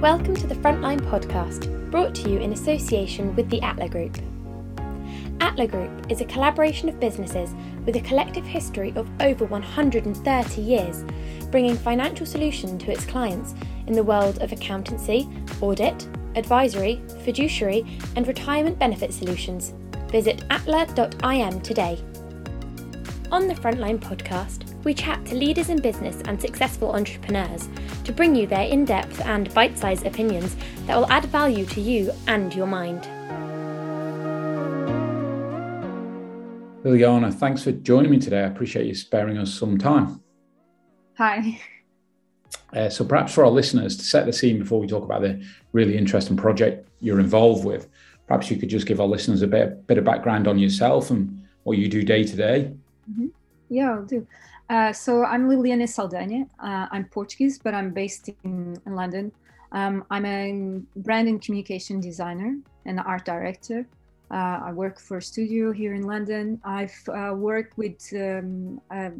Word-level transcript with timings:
Welcome 0.00 0.36
to 0.36 0.46
the 0.46 0.54
Frontline 0.56 1.00
podcast, 1.00 1.90
brought 1.90 2.14
to 2.16 2.28
you 2.28 2.38
in 2.38 2.52
association 2.52 3.34
with 3.34 3.48
the 3.48 3.62
Atla 3.62 3.88
Group. 3.88 4.18
Atla 5.40 5.66
Group 5.66 6.12
is 6.12 6.20
a 6.20 6.26
collaboration 6.26 6.90
of 6.90 7.00
businesses 7.00 7.54
with 7.86 7.96
a 7.96 8.02
collective 8.02 8.44
history 8.44 8.92
of 8.94 9.08
over 9.22 9.46
130 9.46 10.60
years, 10.60 11.02
bringing 11.50 11.78
financial 11.78 12.26
solution 12.26 12.78
to 12.78 12.92
its 12.92 13.06
clients 13.06 13.54
in 13.86 13.94
the 13.94 14.02
world 14.02 14.42
of 14.42 14.52
accountancy, 14.52 15.26
audit, 15.62 16.06
advisory, 16.34 17.00
fiduciary, 17.24 17.98
and 18.16 18.28
retirement 18.28 18.78
benefit 18.78 19.14
solutions. 19.14 19.72
Visit 20.08 20.44
atla.im 20.50 21.60
today. 21.62 21.98
On 23.32 23.48
the 23.48 23.54
Frontline 23.54 23.98
podcast, 23.98 24.75
we 24.86 24.94
chat 24.94 25.22
to 25.26 25.34
leaders 25.34 25.68
in 25.68 25.78
business 25.82 26.22
and 26.26 26.40
successful 26.40 26.92
entrepreneurs 26.92 27.68
to 28.04 28.12
bring 28.12 28.36
you 28.36 28.46
their 28.46 28.68
in 28.68 28.84
depth 28.84 29.20
and 29.22 29.52
bite 29.52 29.76
sized 29.76 30.06
opinions 30.06 30.54
that 30.86 30.96
will 30.96 31.10
add 31.10 31.24
value 31.24 31.66
to 31.66 31.80
you 31.80 32.12
and 32.28 32.54
your 32.54 32.68
mind. 32.68 33.02
Liliana, 36.84 37.34
thanks 37.34 37.64
for 37.64 37.72
joining 37.72 38.12
me 38.12 38.20
today. 38.20 38.42
I 38.42 38.46
appreciate 38.46 38.86
you 38.86 38.94
sparing 38.94 39.38
us 39.38 39.52
some 39.52 39.76
time. 39.76 40.22
Hi. 41.18 41.60
Uh, 42.72 42.88
so, 42.88 43.04
perhaps 43.04 43.34
for 43.34 43.44
our 43.44 43.50
listeners, 43.50 43.96
to 43.96 44.04
set 44.04 44.24
the 44.24 44.32
scene 44.32 44.60
before 44.60 44.78
we 44.78 44.86
talk 44.86 45.02
about 45.02 45.20
the 45.20 45.44
really 45.72 45.98
interesting 45.98 46.36
project 46.36 46.88
you're 47.00 47.18
involved 47.18 47.64
with, 47.64 47.88
perhaps 48.28 48.52
you 48.52 48.56
could 48.56 48.68
just 48.68 48.86
give 48.86 49.00
our 49.00 49.08
listeners 49.08 49.42
a 49.42 49.48
bit, 49.48 49.84
bit 49.88 49.98
of 49.98 50.04
background 50.04 50.46
on 50.46 50.60
yourself 50.60 51.10
and 51.10 51.44
what 51.64 51.76
you 51.76 51.88
do 51.88 52.04
day 52.04 52.22
to 52.22 52.36
day. 52.36 52.72
Mm-hmm. 53.10 53.26
Yeah, 53.68 53.94
I'll 53.94 54.04
do. 54.04 54.24
Uh, 54.68 54.92
so 54.92 55.24
I'm 55.24 55.48
Liliana 55.48 55.84
Saldanha. 55.84 56.48
Uh, 56.58 56.88
I'm 56.90 57.04
Portuguese, 57.04 57.58
but 57.58 57.72
I'm 57.72 57.90
based 57.90 58.30
in, 58.42 58.76
in 58.84 58.94
London. 58.96 59.30
Um, 59.70 60.04
I'm 60.10 60.24
a 60.24 60.80
brand 60.96 61.28
and 61.28 61.40
communication 61.40 62.00
designer 62.00 62.56
and 62.84 62.98
art 62.98 63.24
director. 63.24 63.86
Uh, 64.28 64.58
I 64.64 64.72
work 64.72 64.98
for 64.98 65.18
a 65.18 65.22
studio 65.22 65.70
here 65.70 65.94
in 65.94 66.02
London. 66.02 66.60
I've 66.64 66.98
uh, 67.08 67.32
worked 67.34 67.78
with 67.78 68.12
um, 68.12 68.80
a 68.90 69.12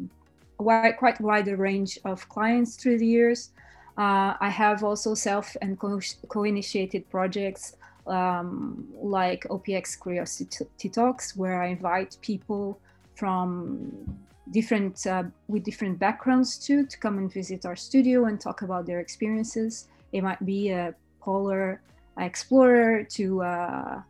wide, 0.59 0.97
quite 0.97 1.17
range 1.21 1.97
of 2.03 2.27
clients 2.27 2.75
through 2.75 2.97
the 2.97 3.07
years. 3.07 3.51
Uh, 3.97 4.33
I 4.41 4.49
have 4.49 4.83
also 4.83 5.13
self 5.13 5.55
and 5.61 5.79
co 5.79 6.43
initiated 6.43 7.09
projects 7.09 7.77
um, 8.05 8.85
like 9.01 9.45
OPX 9.45 10.01
Curiosity 10.01 10.89
Talks, 10.89 11.37
where 11.37 11.61
I 11.61 11.67
invite 11.67 12.17
people 12.21 12.79
from 13.15 14.17
different 14.51 15.05
uh, 15.07 15.23
with 15.47 15.63
different 15.63 15.99
backgrounds 15.99 16.57
too 16.57 16.85
to 16.85 16.97
come 16.97 17.17
and 17.17 17.31
visit 17.31 17.65
our 17.65 17.75
studio 17.75 18.25
and 18.25 18.39
talk 18.39 18.61
about 18.61 18.85
their 18.85 18.99
experiences. 18.99 19.87
It 20.11 20.21
might 20.23 20.43
be 20.45 20.69
a 20.69 20.95
polar 21.21 21.81
explorer 22.19 23.03
to 23.03 23.41
uh, 23.43 24.01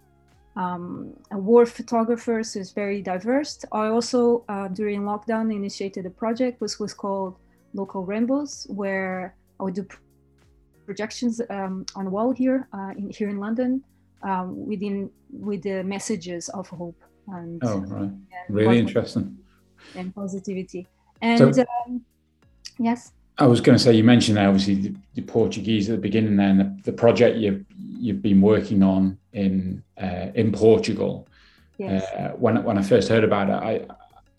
um, 0.56 1.14
a 1.32 1.38
war 1.38 1.66
photographer, 1.66 2.44
so 2.44 2.60
it's 2.60 2.72
very 2.72 3.02
diverse. 3.02 3.64
I 3.72 3.88
also 3.88 4.44
uh, 4.50 4.68
during 4.70 5.02
lockdown 5.02 5.54
initiated 5.54 6.06
a 6.06 6.10
project 6.10 6.62
which 6.62 6.80
was 6.80 6.94
called 6.94 7.36
Local 7.74 8.06
Rainbows, 8.06 8.66
where 8.70 9.36
I 9.60 9.64
would 9.64 9.76
do 9.76 9.86
projections 10.86 11.42
um, 11.50 11.86
on 11.96 12.06
the 12.06 12.12
wall 12.12 12.32
here 12.32 12.68
uh, 12.74 12.92
in, 12.98 13.10
here 13.10 13.30
in 13.30 13.40
London 13.40 13.84
um, 14.24 14.66
within 14.66 15.10
with 15.32 15.64
the 15.64 15.84
messages 15.84 16.50
of 16.50 16.68
hope. 16.70 17.00
And, 17.28 17.62
oh, 17.66 17.80
right. 17.80 18.10
really 18.48 18.80
interesting 18.80 19.38
and 19.96 20.14
positivity. 20.14 20.88
And 21.22 21.56
so, 21.56 21.66
um, 21.86 22.02
yes. 22.78 23.12
I 23.40 23.46
was 23.46 23.62
going 23.62 23.78
to 23.78 23.84
say 23.84 23.94
you 23.94 24.04
mentioned 24.04 24.38
there 24.38 24.48
obviously 24.48 24.76
the, 24.76 24.96
the 25.16 25.22
Portuguese 25.22 25.90
at 25.90 25.98
the 25.98 26.02
beginning 26.02 26.38
there, 26.38 26.50
and 26.50 26.60
the, 26.60 26.92
the, 26.92 26.94
project 26.94 27.38
you've 27.38 27.66
you've 27.78 28.22
been 28.22 28.42
working 28.42 28.82
on 28.82 29.18
in 29.34 29.84
uh, 30.02 30.28
in 30.34 30.52
Portugal. 30.52 31.28
Yes. 31.78 32.04
Uh, 32.14 32.30
when 32.36 32.64
when 32.64 32.78
I 32.78 32.82
first 32.82 33.10
heard 33.10 33.24
about 33.24 33.50
it, 33.50 33.54
I 33.54 33.94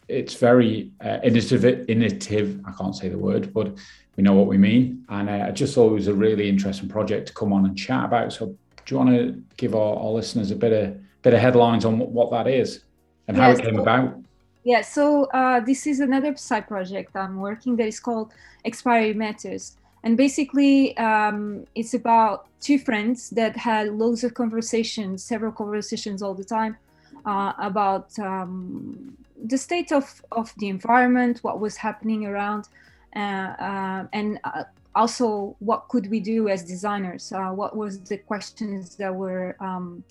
it's 0.08 0.34
very 0.34 0.90
uh, 1.04 1.18
innovative. 1.22 1.88
Innovative. 1.88 2.60
I 2.66 2.72
can't 2.72 2.96
say 2.96 3.08
the 3.08 3.18
word, 3.18 3.52
but 3.52 3.76
we 4.16 4.24
know 4.24 4.34
what 4.34 4.46
we 4.46 4.58
mean. 4.58 5.04
And 5.08 5.30
uh, 5.30 5.46
I 5.46 5.50
just 5.52 5.74
thought 5.74 5.90
it 5.90 5.94
was 5.94 6.08
a 6.08 6.14
really 6.14 6.48
interesting 6.48 6.88
project 6.88 7.28
to 7.28 7.34
come 7.34 7.52
on 7.52 7.66
and 7.66 7.78
chat 7.78 8.04
about. 8.04 8.32
So, 8.32 8.46
do 8.46 8.56
you 8.88 8.96
want 8.96 9.10
to 9.10 9.42
give 9.56 9.74
our, 9.76 9.96
our 9.96 10.10
listeners 10.10 10.50
a 10.50 10.56
bit 10.56 10.72
of 10.72 10.98
bit 11.22 11.34
of 11.34 11.40
headlines 11.40 11.84
on 11.84 11.98
what, 11.98 12.10
what 12.10 12.30
that 12.32 12.48
is 12.48 12.84
and 13.28 13.36
yes. 13.36 13.44
how 13.44 13.50
it 13.52 13.64
came 13.64 13.78
about? 13.78 14.18
Yeah, 14.68 14.82
so 14.82 15.24
uh, 15.32 15.60
this 15.60 15.86
is 15.86 16.00
another 16.00 16.36
side 16.36 16.68
project 16.68 17.16
I'm 17.16 17.40
working 17.40 17.74
that 17.76 17.86
is 17.86 17.98
called 17.98 18.34
Expiry 18.66 19.14
Matters. 19.14 19.78
And 20.04 20.14
basically, 20.14 20.94
um, 20.98 21.64
it's 21.74 21.94
about 21.94 22.48
two 22.60 22.78
friends 22.78 23.30
that 23.30 23.56
had 23.56 23.94
loads 23.94 24.24
of 24.24 24.34
conversations, 24.34 25.24
several 25.24 25.52
conversations 25.52 26.20
all 26.20 26.34
the 26.34 26.44
time 26.44 26.76
uh, 27.24 27.54
about 27.58 28.18
um, 28.18 29.16
the 29.42 29.56
state 29.56 29.90
of, 29.90 30.22
of 30.32 30.52
the 30.58 30.68
environment, 30.68 31.38
what 31.40 31.60
was 31.60 31.78
happening 31.78 32.26
around, 32.26 32.68
uh, 33.16 33.54
uh 33.68 34.06
and 34.12 34.38
uh, 34.44 34.64
also 34.94 35.56
what 35.60 35.88
could 35.88 36.10
we 36.10 36.20
do 36.20 36.50
as 36.50 36.62
designers? 36.62 37.32
Uh, 37.32 37.52
what 37.52 37.74
was 37.74 38.00
the 38.00 38.18
questions 38.18 38.96
that 38.96 39.14
were 39.14 39.56
um, 39.60 40.04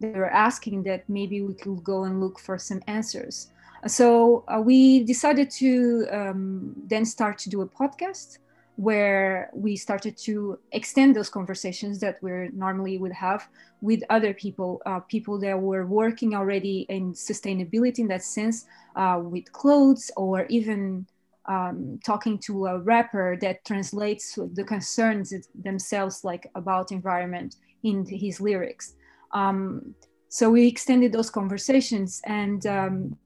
they 0.00 0.10
were 0.10 0.30
asking 0.30 0.82
that 0.84 1.08
maybe 1.08 1.40
we 1.40 1.54
could 1.54 1.82
go 1.82 2.04
and 2.04 2.20
look 2.20 2.38
for 2.38 2.58
some 2.58 2.82
answers. 2.86 3.48
So 3.86 4.44
uh, 4.48 4.60
we 4.60 5.04
decided 5.04 5.50
to 5.52 6.06
um, 6.10 6.74
then 6.86 7.04
start 7.04 7.38
to 7.38 7.50
do 7.50 7.60
a 7.62 7.66
podcast 7.66 8.38
where 8.76 9.50
we 9.52 9.74
started 9.74 10.16
to 10.16 10.56
extend 10.70 11.16
those 11.16 11.28
conversations 11.28 11.98
that 11.98 12.16
we 12.22 12.48
normally 12.52 12.96
would 12.96 13.12
have 13.12 13.48
with 13.80 14.00
other 14.08 14.32
people, 14.32 14.80
uh, 14.86 15.00
people 15.00 15.38
that 15.40 15.60
were 15.60 15.84
working 15.84 16.34
already 16.34 16.86
in 16.88 17.12
sustainability 17.12 17.98
in 17.98 18.08
that 18.08 18.22
sense, 18.22 18.66
uh, 18.94 19.20
with 19.20 19.50
clothes 19.52 20.12
or 20.16 20.46
even 20.46 21.04
um, 21.46 21.98
talking 22.04 22.38
to 22.38 22.66
a 22.66 22.78
rapper 22.78 23.36
that 23.40 23.64
translates 23.64 24.38
the 24.54 24.62
concerns 24.62 25.34
themselves 25.64 26.22
like 26.22 26.48
about 26.54 26.92
environment 26.92 27.56
in 27.82 28.06
his 28.06 28.40
lyrics. 28.40 28.94
Um, 29.32 29.94
so 30.28 30.50
we 30.50 30.68
extended 30.68 31.10
those 31.12 31.30
conversations 31.30 32.20
and 32.26 32.64
um, 32.66 33.16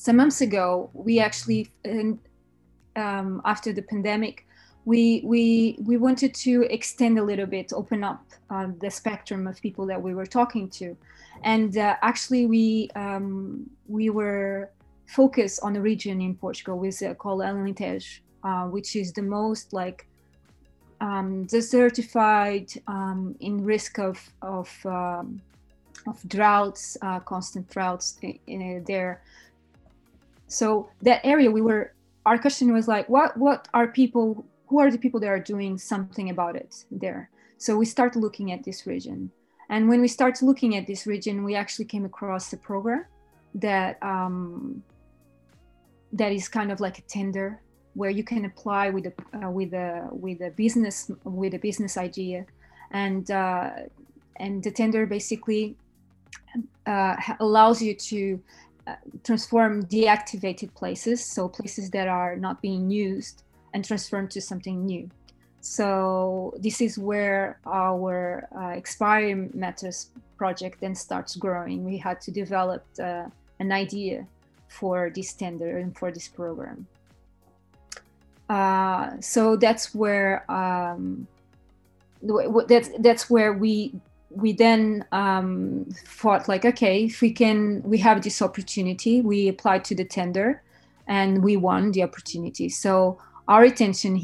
some 0.00 0.16
months 0.16 0.40
ago, 0.40 0.88
we 0.94 1.20
actually, 1.20 1.70
um, 2.96 3.42
after 3.44 3.70
the 3.70 3.82
pandemic, 3.82 4.46
we 4.86 5.20
we 5.22 5.76
we 5.84 5.98
wanted 5.98 6.32
to 6.46 6.62
extend 6.76 7.18
a 7.18 7.22
little 7.22 7.44
bit, 7.44 7.70
open 7.74 8.02
up 8.02 8.24
uh, 8.48 8.68
the 8.80 8.90
spectrum 8.90 9.46
of 9.46 9.60
people 9.60 9.84
that 9.84 10.00
we 10.00 10.14
were 10.14 10.24
talking 10.24 10.70
to, 10.70 10.96
and 11.44 11.76
uh, 11.76 11.96
actually 12.00 12.46
we 12.46 12.88
um, 12.96 13.68
we 13.88 14.08
were 14.08 14.70
focused 15.04 15.60
on 15.62 15.76
a 15.76 15.80
region 15.82 16.22
in 16.22 16.34
Portugal, 16.34 16.78
which 16.78 17.02
uh, 17.02 17.12
called 17.12 17.40
Alentejo, 17.42 18.20
uh, 18.42 18.64
which 18.68 18.96
is 18.96 19.12
the 19.12 19.26
most 19.38 19.74
like 19.74 20.06
um, 21.02 21.46
desertified, 21.46 22.68
um, 22.86 23.36
in 23.40 23.62
risk 23.62 23.98
of 23.98 24.16
of 24.40 24.70
um, 24.86 25.42
of 26.06 26.18
droughts, 26.26 26.96
uh, 27.02 27.20
constant 27.20 27.68
droughts 27.68 28.16
in, 28.22 28.38
in 28.46 28.84
there. 28.84 29.20
So 30.50 30.90
that 31.02 31.24
area, 31.24 31.48
we 31.50 31.62
were 31.62 31.94
our 32.26 32.38
question 32.38 32.72
was 32.72 32.88
like, 32.88 33.08
what 33.08 33.36
what 33.36 33.68
are 33.72 33.86
people? 33.86 34.44
Who 34.66 34.80
are 34.80 34.90
the 34.90 34.98
people 34.98 35.20
that 35.20 35.28
are 35.28 35.38
doing 35.38 35.78
something 35.78 36.28
about 36.30 36.56
it 36.56 36.84
there? 36.90 37.30
So 37.56 37.76
we 37.76 37.86
start 37.86 38.16
looking 38.16 38.52
at 38.52 38.64
this 38.64 38.86
region, 38.86 39.30
and 39.68 39.88
when 39.88 40.00
we 40.00 40.08
start 40.08 40.42
looking 40.42 40.76
at 40.76 40.86
this 40.86 41.06
region, 41.06 41.44
we 41.44 41.54
actually 41.54 41.84
came 41.84 42.04
across 42.04 42.52
a 42.52 42.56
program 42.56 43.06
that 43.54 44.02
um, 44.02 44.82
that 46.12 46.32
is 46.32 46.48
kind 46.48 46.72
of 46.72 46.80
like 46.80 46.98
a 46.98 47.02
tender 47.02 47.60
where 47.94 48.10
you 48.10 48.24
can 48.24 48.44
apply 48.44 48.90
with 48.90 49.06
a 49.06 49.12
uh, 49.38 49.50
with 49.50 49.72
a 49.72 50.08
with 50.10 50.40
a 50.40 50.50
business 50.50 51.10
with 51.22 51.54
a 51.54 51.58
business 51.58 51.96
idea, 51.96 52.44
and 52.90 53.30
uh, 53.30 53.70
and 54.36 54.64
the 54.64 54.70
tender 54.72 55.06
basically 55.06 55.76
uh, 56.86 57.14
allows 57.38 57.80
you 57.80 57.94
to 57.94 58.40
transform 59.24 59.84
deactivated 59.84 60.74
places, 60.74 61.24
so 61.24 61.48
places 61.48 61.90
that 61.90 62.08
are 62.08 62.36
not 62.36 62.60
being 62.62 62.90
used, 62.90 63.42
and 63.74 63.84
transform 63.84 64.28
to 64.28 64.40
something 64.40 64.84
new. 64.86 65.08
So 65.60 66.54
this 66.58 66.80
is 66.80 66.98
where 66.98 67.58
our 67.66 68.48
uh, 68.56 68.76
Expiry 68.76 69.34
Matters 69.54 70.10
project 70.36 70.80
then 70.80 70.94
starts 70.94 71.36
growing. 71.36 71.84
We 71.84 71.98
had 71.98 72.20
to 72.22 72.30
develop 72.30 72.84
uh, 72.98 73.26
an 73.58 73.72
idea 73.72 74.26
for 74.68 75.10
this 75.14 75.34
tender 75.34 75.78
and 75.78 75.96
for 75.96 76.10
this 76.10 76.28
program. 76.28 76.86
Uh, 78.48 79.20
so 79.20 79.56
that's 79.56 79.94
where 79.94 80.50
um, 80.50 81.26
that's 82.66 82.90
that's 82.98 83.30
where 83.30 83.52
we 83.52 83.94
we 84.30 84.52
then 84.52 85.04
um, 85.12 85.86
thought 86.06 86.48
like 86.48 86.64
okay 86.64 87.04
if 87.04 87.20
we 87.20 87.32
can 87.32 87.82
we 87.82 87.98
have 87.98 88.22
this 88.22 88.40
opportunity 88.40 89.20
we 89.20 89.48
applied 89.48 89.84
to 89.84 89.94
the 89.94 90.04
tender 90.04 90.62
and 91.06 91.42
we 91.42 91.56
won 91.56 91.90
the 91.92 92.02
opportunity 92.02 92.68
so 92.68 93.18
our 93.48 93.64
intention 93.64 94.16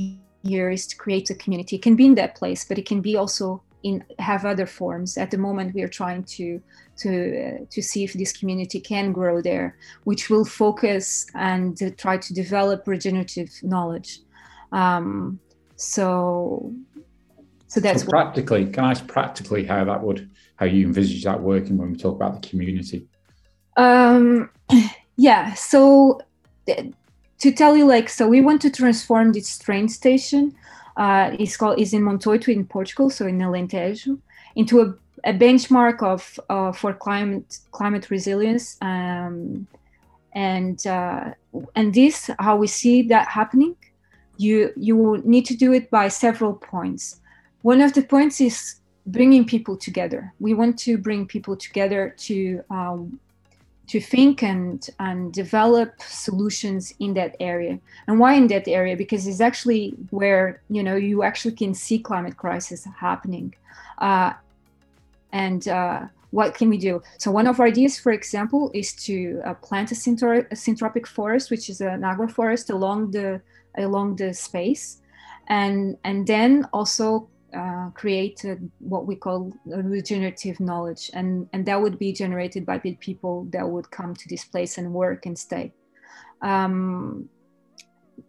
here 0.46 0.70
is 0.70 0.86
to 0.86 0.96
create 0.96 1.28
a 1.30 1.34
community. 1.34 1.76
It 1.76 1.82
can 1.82 1.96
be 1.96 2.06
in 2.06 2.14
that 2.14 2.36
place, 2.36 2.64
but 2.64 2.78
it 2.78 2.86
can 2.86 3.00
be 3.00 3.16
also 3.16 3.62
in 3.82 4.04
have 4.18 4.44
other 4.44 4.66
forms. 4.66 5.18
At 5.18 5.30
the 5.30 5.38
moment, 5.38 5.74
we 5.74 5.82
are 5.82 5.88
trying 5.88 6.24
to 6.36 6.60
to 6.98 7.10
uh, 7.10 7.64
to 7.70 7.82
see 7.82 8.04
if 8.04 8.12
this 8.14 8.32
community 8.32 8.80
can 8.80 9.12
grow 9.12 9.42
there, 9.42 9.76
which 10.04 10.30
will 10.30 10.44
focus 10.44 11.26
and 11.34 11.80
uh, 11.82 11.90
try 11.96 12.16
to 12.16 12.34
develop 12.34 12.86
regenerative 12.86 13.50
knowledge. 13.62 14.20
Um, 14.72 15.40
so, 15.76 16.72
so 17.76 17.80
that's 17.80 18.04
so 18.04 18.08
practically. 18.08 18.64
What, 18.64 18.72
can 18.72 18.84
I 18.84 18.90
ask 18.92 19.06
practically 19.06 19.64
how 19.64 19.84
that 19.84 20.02
would 20.02 20.30
how 20.56 20.64
you 20.64 20.86
envisage 20.86 21.24
that 21.24 21.42
working 21.42 21.76
when 21.76 21.92
we 21.92 21.98
talk 21.98 22.16
about 22.16 22.40
the 22.40 22.48
community? 22.48 23.06
Um, 23.76 24.48
yeah. 25.16 25.52
So 25.52 26.22
to 26.66 27.52
tell 27.52 27.76
you, 27.76 27.84
like, 27.84 28.08
so 28.08 28.26
we 28.26 28.40
want 28.40 28.62
to 28.62 28.70
transform 28.70 29.32
this 29.32 29.58
train 29.58 29.90
station. 29.90 30.54
Uh, 30.96 31.36
it's 31.38 31.58
called 31.58 31.78
is 31.78 31.92
in 31.92 32.02
Montoito 32.02 32.48
in 32.48 32.64
Portugal, 32.64 33.10
so 33.10 33.26
in 33.26 33.38
Alentejo, 33.40 34.18
into 34.54 34.80
a, 34.80 34.94
a 35.24 35.34
benchmark 35.34 36.02
of 36.02 36.40
uh, 36.48 36.72
for 36.72 36.94
climate 36.94 37.58
climate 37.72 38.08
resilience. 38.08 38.78
Um, 38.80 39.66
and 40.32 40.86
uh, 40.86 41.32
and 41.74 41.92
this 41.92 42.30
how 42.38 42.56
we 42.56 42.68
see 42.68 43.02
that 43.02 43.28
happening. 43.28 43.76
You 44.38 44.72
you 44.76 45.20
need 45.26 45.44
to 45.44 45.54
do 45.54 45.74
it 45.74 45.90
by 45.90 46.08
several 46.08 46.54
points. 46.54 47.20
One 47.66 47.80
of 47.80 47.94
the 47.94 48.02
points 48.02 48.40
is 48.40 48.76
bringing 49.08 49.44
people 49.44 49.76
together. 49.76 50.32
We 50.38 50.54
want 50.54 50.78
to 50.86 50.96
bring 50.96 51.26
people 51.26 51.56
together 51.56 52.14
to 52.26 52.62
um, 52.70 53.18
to 53.88 54.00
think 54.00 54.44
and 54.44 54.88
and 55.00 55.32
develop 55.32 55.90
solutions 56.00 56.94
in 57.00 57.14
that 57.14 57.34
area. 57.40 57.80
And 58.06 58.20
why 58.20 58.34
in 58.34 58.46
that 58.54 58.68
area? 58.68 58.96
Because 58.96 59.26
it's 59.26 59.40
actually 59.40 59.96
where 60.10 60.62
you 60.70 60.84
know 60.84 60.94
you 60.94 61.24
actually 61.24 61.56
can 61.56 61.74
see 61.74 61.98
climate 61.98 62.36
crisis 62.36 62.86
happening. 62.96 63.52
Uh, 63.98 64.34
and 65.32 65.66
uh, 65.66 66.02
what 66.30 66.54
can 66.54 66.68
we 66.68 66.78
do? 66.78 67.02
So 67.18 67.32
one 67.32 67.48
of 67.48 67.58
our 67.58 67.66
ideas 67.66 67.98
for 67.98 68.12
example 68.12 68.70
is 68.74 68.92
to 69.06 69.42
uh, 69.44 69.54
plant 69.54 69.90
a, 69.90 69.96
synthro- 69.96 70.46
a 70.52 70.54
syntropic 70.54 71.04
forest 71.08 71.50
which 71.50 71.68
is 71.68 71.80
an 71.80 72.02
agroforest 72.02 72.70
along 72.70 73.10
the 73.10 73.40
along 73.76 74.16
the 74.22 74.32
space. 74.34 74.98
And 75.48 75.98
and 76.04 76.28
then 76.28 76.68
also 76.72 77.28
uh, 77.56 77.90
create 77.90 78.44
a, 78.44 78.58
what 78.78 79.06
we 79.06 79.16
call 79.16 79.52
regenerative 79.64 80.60
knowledge, 80.60 81.10
and 81.14 81.48
and 81.52 81.64
that 81.66 81.80
would 81.80 81.98
be 81.98 82.12
generated 82.12 82.66
by 82.66 82.78
the 82.78 82.94
people 82.96 83.44
that 83.50 83.68
would 83.68 83.90
come 83.90 84.14
to 84.14 84.28
this 84.28 84.44
place 84.44 84.78
and 84.78 84.92
work 84.92 85.26
and 85.26 85.38
stay. 85.38 85.72
Um, 86.42 87.28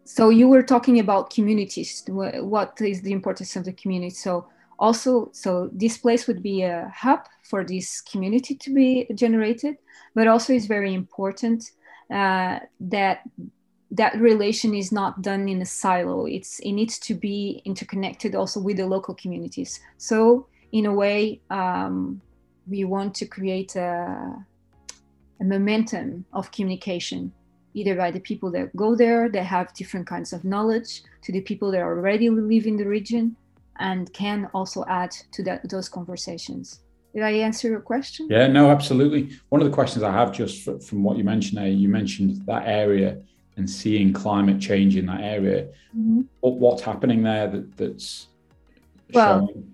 so 0.04 0.30
you 0.30 0.48
were 0.48 0.64
talking 0.64 1.00
about 1.00 1.30
communities. 1.30 2.04
What 2.08 2.80
is 2.82 3.02
the 3.02 3.12
importance 3.12 3.56
of 3.56 3.66
the 3.66 3.74
community? 3.74 4.16
So 4.16 4.48
also, 4.80 5.30
so 5.34 5.70
this 5.74 5.98
place 5.98 6.28
would 6.28 6.44
be 6.44 6.62
a 6.64 6.92
hub 6.96 7.22
for 7.44 7.64
this 7.64 8.02
community 8.02 8.56
to 8.56 8.74
be 8.74 9.08
generated, 9.16 9.78
but 10.14 10.28
also 10.28 10.54
it's 10.54 10.66
very 10.66 10.94
important 10.94 11.72
uh, 12.14 12.60
that 12.80 13.22
that 13.92 14.20
relation 14.20 14.74
is 14.74 14.92
not 14.92 15.22
done 15.22 15.48
in 15.48 15.62
a 15.62 15.66
silo. 15.66 16.26
It's 16.26 16.60
it 16.60 16.74
needs 16.74 17.00
to 17.00 17.14
be 17.14 17.62
interconnected 17.66 18.36
also 18.36 18.60
with 18.60 18.78
the 18.78 18.86
local 18.86 19.14
communities. 19.16 19.80
So 19.98 20.48
in 20.72 20.86
a 20.86 20.94
way 20.94 21.42
um, 21.50 22.22
we 22.68 22.84
want 22.84 23.16
to 23.16 23.26
create 23.26 23.76
a, 23.76 24.36
a 25.40 25.44
momentum 25.44 26.26
of 26.34 26.52
communication 26.52 27.32
either 27.74 27.96
by 27.96 28.10
the 28.12 28.20
people 28.20 28.52
that 28.52 28.76
go 28.76 28.96
there 28.96 29.30
that 29.30 29.44
have 29.44 29.74
different 29.74 30.08
kinds 30.08 30.34
of 30.34 30.44
knowledge 30.44 31.04
to 31.22 31.32
the 31.32 31.42
people 31.42 31.72
that 31.72 31.82
already 31.82 32.30
live 32.30 32.66
in 32.66 32.76
the 32.76 32.86
region 32.86 33.36
and 33.80 34.12
can 34.14 34.50
also 34.54 34.84
add 34.88 35.12
to 35.32 35.44
that 35.44 35.70
those 35.70 35.88
conversations. 35.88 36.82
Did 37.14 37.24
i 37.24 37.32
answer 37.32 37.70
your 37.70 37.80
question? 37.80 38.28
Yeah 38.30 38.48
no 38.48 38.70
absolutely. 38.70 39.38
One 39.50 39.62
of 39.62 39.68
the 39.68 39.74
questions 39.74 40.04
i 40.04 40.12
have 40.12 40.34
just 40.34 40.64
from 40.64 41.04
what 41.04 41.18
you 41.18 41.24
mentioned 41.24 41.58
there 41.58 41.68
you 41.68 41.88
mentioned 41.88 42.46
that 42.48 42.64
area 42.68 43.22
and 43.58 43.70
seeing 43.70 44.14
climate 44.14 44.60
change 44.60 44.96
in 44.96 45.08
that 45.08 45.22
area. 45.22 45.66
Mm-hmm. 45.98 46.22
What, 46.40 46.54
what's 46.54 46.82
happening 46.82 47.24
there 47.24 47.48
that, 47.48 47.76
that's 47.76 48.28
well, 49.14 49.48
showing? 49.48 49.74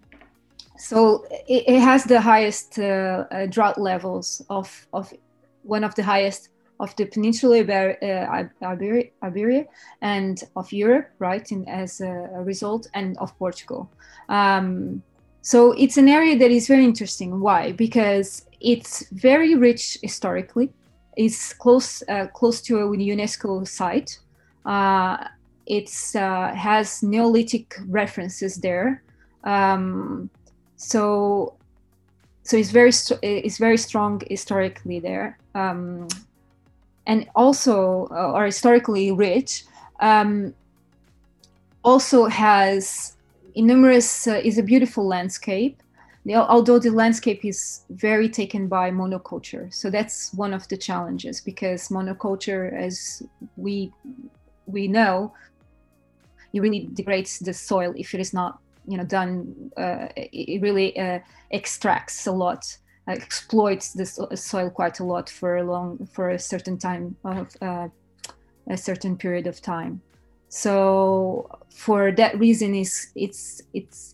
So 0.78 1.26
it, 1.48 1.64
it, 1.68 1.80
has 1.80 2.04
the 2.04 2.20
highest 2.20 2.80
uh, 2.80 3.26
uh, 3.32 3.46
drought 3.46 3.80
levels 3.80 4.42
of, 4.50 4.88
of 4.94 5.14
one 5.62 5.84
of 5.84 5.96
the 5.96 6.04
highest 6.04 6.50
of 6.80 6.96
the 6.96 7.06
Peninsula 7.06 7.64
Iber- 7.64 8.02
uh, 8.04 8.66
Iberia, 8.66 9.10
Iberia, 9.22 9.66
and 10.02 10.44
of 10.56 10.72
Europe, 10.74 11.10
right? 11.20 11.50
In, 11.52 11.68
as 11.68 12.02
a, 12.02 12.30
a 12.36 12.44
result, 12.44 12.88
and 12.94 13.18
of 13.20 13.38
Portugal. 13.38 13.90
Um, 14.28 15.04
so 15.42 15.74
it's 15.74 15.98
an 15.98 16.10
area 16.10 16.38
that 16.38 16.52
is 16.52 16.68
very 16.68 16.84
interesting. 16.84 17.40
Why? 17.40 17.74
Because 17.74 18.46
it's 18.60 19.08
very 19.12 19.56
rich 19.56 19.98
historically 20.02 20.70
is 21.18 21.54
close 21.54 22.04
uh, 22.10 22.28
close 22.28 22.62
to 22.62 22.80
a 22.80 22.88
UNESCO 22.88 23.68
site. 23.68 24.20
Uh, 24.66 25.28
it's 25.66 26.16
uh, 26.16 26.54
has 26.56 27.04
Neolithic 27.04 27.76
references 27.88 28.56
there, 28.58 29.04
um, 29.44 30.30
so 30.76 31.56
so 32.44 32.58
it's 32.58 32.72
very 32.72 32.92
it's 33.22 33.58
very 33.58 33.78
strong 33.78 34.22
historically 34.30 35.00
there, 35.00 35.38
um, 35.56 36.08
and 37.08 37.28
also 37.36 38.08
uh, 38.12 38.32
or 38.32 38.46
historically 38.46 39.12
rich. 39.12 39.66
Um, 40.00 40.54
also 41.84 42.26
has 42.26 43.16
numerous 43.56 44.28
uh, 44.28 44.42
is 44.44 44.58
a 44.58 44.64
beautiful 44.64 45.06
landscape 45.06 45.83
although 46.32 46.80
the 46.80 46.90
landscape 46.90 47.44
is 47.44 47.82
very 47.90 48.30
taken 48.30 48.68
by 48.68 48.90
monoculture 48.90 49.74
so 49.74 49.90
that's 49.90 50.34
one 50.34 50.54
of 50.54 50.68
the 50.70 50.78
challenges 50.78 51.42
because 51.42 51.90
monoculture 51.90 52.74
as 52.74 53.22
we 53.58 53.92
we 54.66 54.88
know 54.88 55.34
it 56.54 56.62
really 56.62 56.90
degrades 56.94 57.40
the 57.40 57.54
soil 57.54 57.94
if 57.98 58.14
it 58.14 58.20
is 58.20 58.34
not 58.34 58.60
you 58.88 58.98
know 58.98 59.04
done 59.04 59.72
uh, 59.78 60.08
it 60.16 60.62
really 60.62 60.98
uh, 60.98 61.20
extracts 61.52 62.28
a 62.28 62.32
lot 62.32 62.66
uh, 63.08 63.12
exploits 63.12 63.92
the 63.94 64.06
soil 64.36 64.70
quite 64.70 65.00
a 65.00 65.04
lot 65.04 65.30
for 65.30 65.58
a 65.58 65.64
long 65.64 66.08
for 66.14 66.30
a 66.30 66.40
certain 66.40 66.78
time 66.78 67.16
of 67.26 67.50
uh, 67.62 67.88
a 68.70 68.78
certain 68.78 69.18
period 69.18 69.48
of 69.48 69.62
time. 69.62 70.02
So 70.50 71.50
for 71.70 72.12
that 72.12 72.38
reason 72.40 72.76
is 72.76 73.08
it's 73.16 73.62
it's 73.74 74.13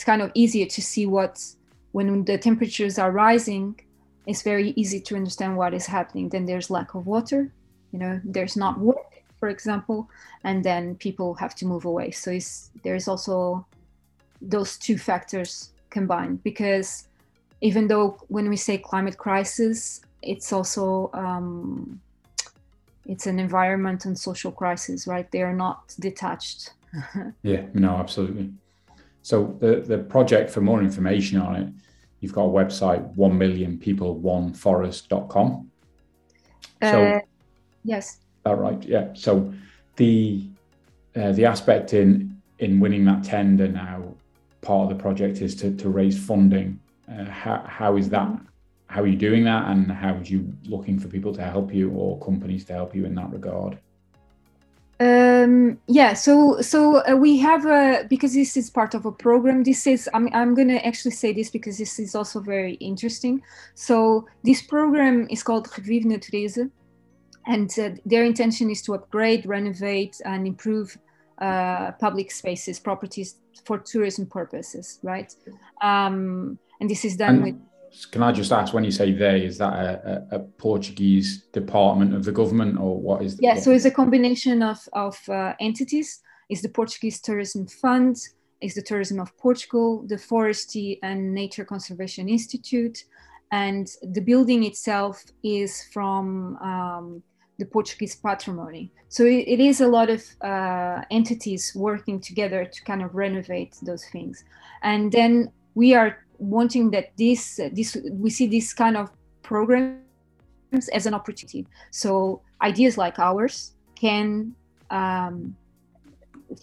it's 0.00 0.04
kind 0.06 0.22
of 0.22 0.30
easier 0.32 0.64
to 0.64 0.80
see 0.80 1.04
what 1.04 1.44
when 1.92 2.24
the 2.24 2.38
temperatures 2.38 2.98
are 2.98 3.12
rising 3.12 3.78
it's 4.26 4.40
very 4.40 4.72
easy 4.74 4.98
to 4.98 5.14
understand 5.14 5.56
what 5.56 5.74
is 5.74 5.86
happening. 5.86 6.28
Then 6.30 6.46
there's 6.46 6.70
lack 6.70 6.94
of 6.94 7.06
water 7.06 7.52
you 7.92 7.98
know 7.98 8.18
there's 8.24 8.56
not 8.56 8.78
work 8.78 9.22
for 9.38 9.50
example 9.50 10.08
and 10.42 10.64
then 10.64 10.94
people 10.94 11.34
have 11.34 11.54
to 11.56 11.66
move 11.66 11.84
away. 11.84 12.12
So 12.12 12.38
there's 12.82 13.08
also 13.08 13.66
those 14.40 14.78
two 14.78 14.96
factors 14.96 15.72
combined 15.90 16.42
because 16.44 17.06
even 17.60 17.86
though 17.86 18.16
when 18.28 18.48
we 18.48 18.56
say 18.56 18.78
climate 18.78 19.18
crisis 19.18 20.00
it's 20.22 20.50
also 20.50 21.10
um, 21.12 22.00
it's 23.04 23.26
an 23.26 23.38
environment 23.38 24.06
and 24.06 24.18
social 24.18 24.50
crisis 24.50 25.06
right? 25.06 25.30
They 25.30 25.42
are 25.42 25.56
not 25.66 25.94
detached. 26.00 26.72
Yeah 27.42 27.64
no 27.74 27.90
absolutely 27.96 28.50
so 29.22 29.56
the, 29.60 29.82
the 29.86 29.98
project, 29.98 30.50
for 30.50 30.60
more 30.60 30.82
information 30.82 31.40
on 31.40 31.56
it, 31.56 31.72
you've 32.20 32.32
got 32.32 32.44
a 32.44 32.48
website, 32.48 33.02
1 33.14 33.38
million 33.38 33.78
people, 33.78 34.16
one 34.16 34.52
forest.com. 34.52 35.70
So, 36.82 37.04
uh, 37.04 37.20
yes. 37.84 38.20
That 38.44 38.58
right. 38.58 38.82
Yeah. 38.82 39.08
So 39.14 39.52
the, 39.96 40.48
uh, 41.14 41.32
the 41.32 41.44
aspect 41.44 41.92
in, 41.92 42.40
in 42.58 42.80
winning 42.80 43.04
that 43.04 43.24
tender 43.24 43.68
now, 43.68 44.14
part 44.62 44.90
of 44.90 44.96
the 44.96 45.02
project 45.02 45.40
is 45.42 45.54
to, 45.56 45.74
to 45.76 45.88
raise 45.88 46.18
funding. 46.18 46.80
Uh, 47.10 47.24
how, 47.24 47.64
how 47.66 47.96
is 47.96 48.08
that? 48.10 48.30
How 48.86 49.02
are 49.02 49.06
you 49.06 49.16
doing 49.16 49.44
that? 49.44 49.68
And 49.68 49.90
how 49.90 50.14
are 50.14 50.22
you 50.22 50.52
looking 50.64 50.98
for 50.98 51.08
people 51.08 51.34
to 51.34 51.42
help 51.42 51.72
you 51.72 51.90
or 51.90 52.18
companies 52.20 52.64
to 52.66 52.72
help 52.72 52.94
you 52.94 53.04
in 53.04 53.14
that 53.16 53.30
regard? 53.30 53.78
Um, 55.40 55.78
yeah, 55.86 56.14
so 56.14 56.60
so 56.60 57.02
uh, 57.06 57.16
we 57.16 57.38
have 57.38 57.66
a 57.66 58.04
because 58.08 58.34
this 58.34 58.56
is 58.56 58.70
part 58.70 58.94
of 58.94 59.06
a 59.06 59.12
program. 59.12 59.62
This 59.64 59.86
is 59.86 60.08
I'm 60.14 60.28
I'm 60.32 60.54
gonna 60.54 60.76
actually 60.76 61.12
say 61.12 61.32
this 61.32 61.50
because 61.50 61.78
this 61.78 61.98
is 61.98 62.14
also 62.14 62.40
very 62.40 62.74
interesting. 62.74 63.42
So 63.74 64.26
this 64.44 64.62
program 64.62 65.26
is 65.30 65.42
called 65.42 65.68
Revive 65.76 66.04
Natureza, 66.04 66.70
and 67.46 67.70
uh, 67.78 67.90
their 68.04 68.24
intention 68.24 68.70
is 68.70 68.82
to 68.82 68.94
upgrade, 68.94 69.46
renovate, 69.46 70.20
and 70.24 70.46
improve 70.46 70.96
uh, 71.38 71.92
public 71.92 72.30
spaces, 72.30 72.78
properties 72.78 73.36
for 73.64 73.78
tourism 73.78 74.26
purposes, 74.26 74.98
right? 75.02 75.34
Um, 75.82 76.58
and 76.80 76.88
this 76.90 77.04
is 77.04 77.16
done 77.16 77.36
and- 77.36 77.44
with 77.44 77.56
can 78.10 78.22
I 78.22 78.32
just 78.32 78.52
ask 78.52 78.72
when 78.72 78.84
you 78.84 78.90
say 78.90 79.12
they, 79.12 79.44
is 79.44 79.58
that 79.58 79.72
a, 79.72 80.26
a, 80.32 80.38
Portuguese 80.38 81.44
department 81.52 82.14
of 82.14 82.24
the 82.24 82.32
government 82.32 82.78
or 82.78 83.00
what 83.00 83.22
is? 83.22 83.36
The, 83.36 83.42
Yeah, 83.42 83.56
so 83.56 83.72
it's 83.72 83.84
a 83.84 83.90
combination 83.90 84.62
of, 84.62 84.78
of 84.92 85.18
uh, 85.28 85.54
entities. 85.60 86.20
is 86.48 86.62
the 86.62 86.68
Portuguese 86.68 87.20
Tourism 87.20 87.66
Fund, 87.66 88.16
is 88.60 88.74
the 88.74 88.82
Tourism 88.82 89.18
of 89.20 89.36
Portugal, 89.38 90.04
the 90.06 90.18
Forestry 90.18 90.98
and 91.02 91.34
Nature 91.34 91.64
Conservation 91.64 92.28
Institute, 92.28 93.04
and 93.52 93.88
the 94.02 94.20
building 94.20 94.64
itself 94.64 95.24
is 95.42 95.84
from 95.92 96.56
um, 96.58 97.22
the 97.58 97.66
Portuguese 97.66 98.16
patrimony. 98.16 98.92
So 99.08 99.24
it, 99.24 99.44
it 99.48 99.60
is 99.60 99.80
a 99.80 99.88
lot 99.88 100.10
of 100.10 100.24
uh, 100.40 101.02
entities 101.10 101.72
working 101.74 102.20
together 102.20 102.64
to 102.64 102.84
kind 102.84 103.02
of 103.02 103.14
renovate 103.14 103.76
those 103.82 104.04
things. 104.06 104.44
And 104.82 105.10
then 105.10 105.50
we 105.74 105.94
are 105.94 106.18
wanting 106.40 106.90
that 106.90 107.16
this, 107.16 107.60
this 107.72 107.96
we 108.10 108.30
see 108.30 108.46
this 108.46 108.72
kind 108.74 108.96
of 108.96 109.10
programs 109.42 110.00
as 110.92 111.06
an 111.06 111.14
opportunity. 111.14 111.66
So 111.90 112.42
ideas 112.60 112.98
like 112.98 113.18
ours 113.18 113.72
can 113.94 114.54
um, 114.90 115.56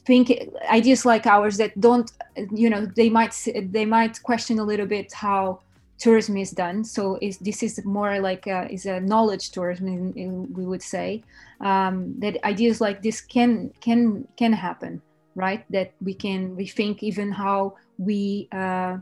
think 0.05 0.31
ideas 0.69 1.05
like 1.05 1.25
ours 1.25 1.57
that 1.57 1.79
don't 1.79 2.11
you 2.51 2.69
know 2.69 2.85
they 2.85 3.09
might 3.09 3.33
they 3.71 3.85
might 3.85 4.21
question 4.23 4.59
a 4.59 4.63
little 4.63 4.85
bit 4.85 5.11
how 5.13 5.59
tourism 5.97 6.37
is 6.37 6.51
done 6.51 6.83
so 6.83 7.17
is 7.21 7.37
this 7.39 7.63
is 7.63 7.83
more 7.85 8.19
like 8.19 8.45
a, 8.47 8.71
is 8.71 8.85
a 8.85 8.99
knowledge 8.99 9.51
tourism 9.51 10.13
we 10.53 10.65
would 10.65 10.81
say 10.81 11.23
um, 11.61 12.13
that 12.19 12.37
ideas 12.43 12.81
like 12.81 13.01
this 13.01 13.21
can 13.21 13.71
can 13.81 14.27
can 14.35 14.53
happen 14.53 15.01
right 15.35 15.65
that 15.71 15.91
we 16.01 16.13
can 16.13 16.55
rethink 16.55 17.01
even 17.01 17.31
how 17.31 17.73
we 17.97 18.47
uh, 18.51 18.97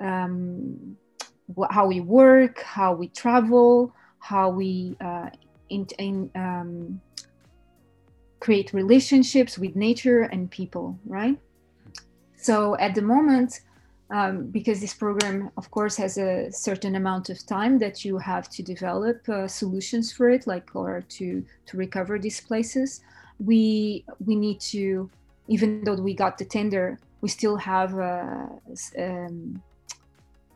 um, 0.00 0.96
how 1.70 1.86
we 1.86 2.00
work 2.00 2.60
how 2.62 2.92
we 2.92 3.08
travel 3.08 3.92
how 4.20 4.50
we 4.50 4.96
uh, 5.00 5.28
in, 5.70 5.86
in 5.98 6.30
um, 6.34 7.00
create 8.40 8.72
relationships 8.72 9.58
with 9.58 9.76
nature 9.76 10.22
and 10.22 10.50
people, 10.50 10.98
right? 11.06 11.38
So 12.36 12.76
at 12.78 12.94
the 12.94 13.02
moment, 13.02 13.60
um, 14.10 14.46
because 14.46 14.80
this 14.80 14.94
program, 14.94 15.50
of 15.56 15.70
course, 15.70 15.96
has 15.96 16.18
a 16.18 16.50
certain 16.50 16.96
amount 16.96 17.30
of 17.30 17.46
time 17.46 17.78
that 17.78 18.04
you 18.04 18.18
have 18.18 18.48
to 18.50 18.62
develop 18.62 19.28
uh, 19.28 19.46
solutions 19.46 20.10
for 20.10 20.30
it, 20.30 20.46
like 20.46 20.74
or 20.74 21.04
to 21.10 21.44
to 21.66 21.76
recover 21.76 22.18
these 22.18 22.40
places. 22.40 23.02
We 23.38 24.04
we 24.26 24.34
need 24.34 24.58
to, 24.72 25.08
even 25.46 25.84
though 25.84 25.94
we 25.94 26.14
got 26.14 26.38
the 26.38 26.44
tender, 26.44 26.98
we 27.20 27.28
still 27.28 27.56
have 27.56 27.96
uh, 27.96 28.46
um, 28.98 29.62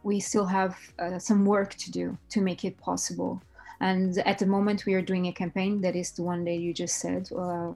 we 0.05 0.21
still 0.21 0.47
have 0.47 0.77
uh, 0.99 1.19
some 1.19 1.45
work 1.45 1.75
to 1.75 1.91
do 1.91 2.17
to 2.29 2.41
make 2.41 2.65
it 2.65 2.79
possible. 2.79 3.43
And 3.81 4.17
at 4.19 4.39
the 4.39 4.47
moment, 4.47 4.87
we 4.87 4.95
are 4.95 5.03
doing 5.03 5.27
a 5.27 5.33
campaign 5.33 5.81
that 5.81 5.97
is 5.97 6.13
the 6.13 6.23
one 6.23 6.45
that 6.45 6.57
you 6.57 6.73
just 6.73 6.99
said, 6.99 7.29
uh, 7.37 7.73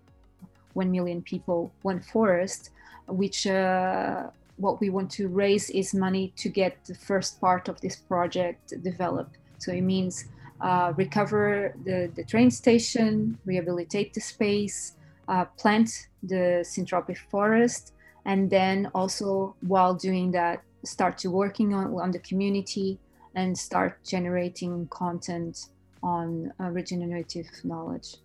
1 0.74 0.90
million 0.90 1.22
people, 1.22 1.72
one 1.82 2.00
forest, 2.00 2.70
which 3.08 3.46
uh, 3.46 4.28
what 4.58 4.80
we 4.80 4.90
want 4.90 5.10
to 5.12 5.28
raise 5.28 5.70
is 5.70 5.94
money 5.94 6.32
to 6.36 6.48
get 6.48 6.84
the 6.84 6.94
first 6.94 7.40
part 7.40 7.68
of 7.68 7.80
this 7.80 7.96
project 7.96 8.74
developed. 8.82 9.38
So 9.58 9.72
it 9.72 9.82
means 9.82 10.26
uh, 10.60 10.92
recover 10.96 11.74
the, 11.84 12.10
the 12.14 12.24
train 12.24 12.50
station, 12.50 13.38
rehabilitate 13.44 14.14
the 14.14 14.20
space, 14.20 14.94
uh, 15.28 15.46
plant 15.56 16.08
the 16.22 16.64
syntropic 16.64 17.18
forest, 17.30 17.92
and 18.24 18.50
then 18.50 18.90
also 18.94 19.54
while 19.66 19.94
doing 19.94 20.30
that, 20.32 20.62
start 20.88 21.18
to 21.18 21.30
working 21.30 21.74
on, 21.74 21.92
on 21.94 22.10
the 22.10 22.18
community 22.20 22.98
and 23.34 23.56
start 23.56 23.98
generating 24.04 24.88
content 24.88 25.66
on 26.02 26.52
uh, 26.60 26.70
regenerative 26.70 27.46
knowledge. 27.64 28.16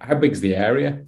How 0.00 0.14
big 0.14 0.32
is 0.32 0.40
the 0.40 0.56
area? 0.56 1.04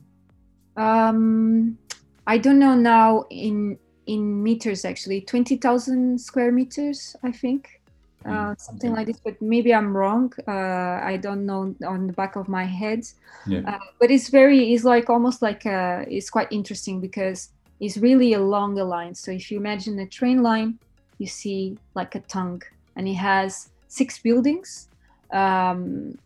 Um, 0.77 1.79
I 2.27 2.39
don't 2.39 2.59
know 2.59 2.75
now 2.75 3.25
in 3.31 3.79
in 4.07 4.43
meters 4.43 4.85
actually, 4.85 5.21
twenty 5.23 5.57
thousand 5.57 6.21
square 6.21 6.53
meters, 6.53 7.17
I 7.23 7.33
think, 7.33 7.81
uh, 8.25 8.31
mm, 8.31 8.61
something 8.61 8.93
like 8.93 9.07
this. 9.07 9.21
But 9.25 9.41
maybe 9.43 9.75
I'm 9.75 9.97
wrong. 9.97 10.33
Uh, 10.47 11.01
I 11.13 11.19
don't 11.21 11.45
know 11.45 11.75
on 11.87 12.07
the 12.07 12.13
back 12.13 12.37
of 12.37 12.49
my 12.49 12.65
head. 12.65 13.05
Yeah. 13.47 13.61
Uh, 13.67 13.79
but 13.99 14.11
it's 14.11 14.29
very, 14.29 14.73
it's 14.73 14.85
like 14.85 15.11
almost 15.11 15.43
like 15.43 15.67
a, 15.67 16.07
it's 16.09 16.31
quite 16.31 16.49
interesting 16.51 17.01
because 17.01 17.51
it's 17.81 17.97
really 17.97 18.35
along 18.35 18.75
the 18.75 18.85
line. 18.85 19.15
So 19.15 19.31
if 19.31 19.51
you 19.51 19.59
imagine 19.59 19.99
a 19.99 20.07
train 20.07 20.43
line, 20.43 20.79
you 21.19 21.27
see 21.27 21.79
like 21.95 22.15
a 22.15 22.21
tongue, 22.21 22.63
and 22.97 23.09
it 23.09 23.15
has 23.15 23.71
six 23.89 24.19
buildings 24.19 24.89
um, 25.31 26.19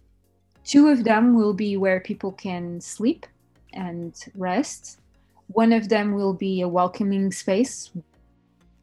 two 0.65 0.89
of 0.89 1.05
them 1.05 1.35
will 1.35 1.55
be 1.55 1.77
where 1.77 2.01
people 2.01 2.33
can 2.33 2.81
sleep 2.81 3.27
and 3.73 4.15
rest. 4.35 4.99
One 5.49 5.73
of 5.73 5.89
them 5.89 6.15
will 6.15 6.35
be 6.35 6.61
a 6.61 6.69
welcoming 6.69 7.33
space 7.33 7.91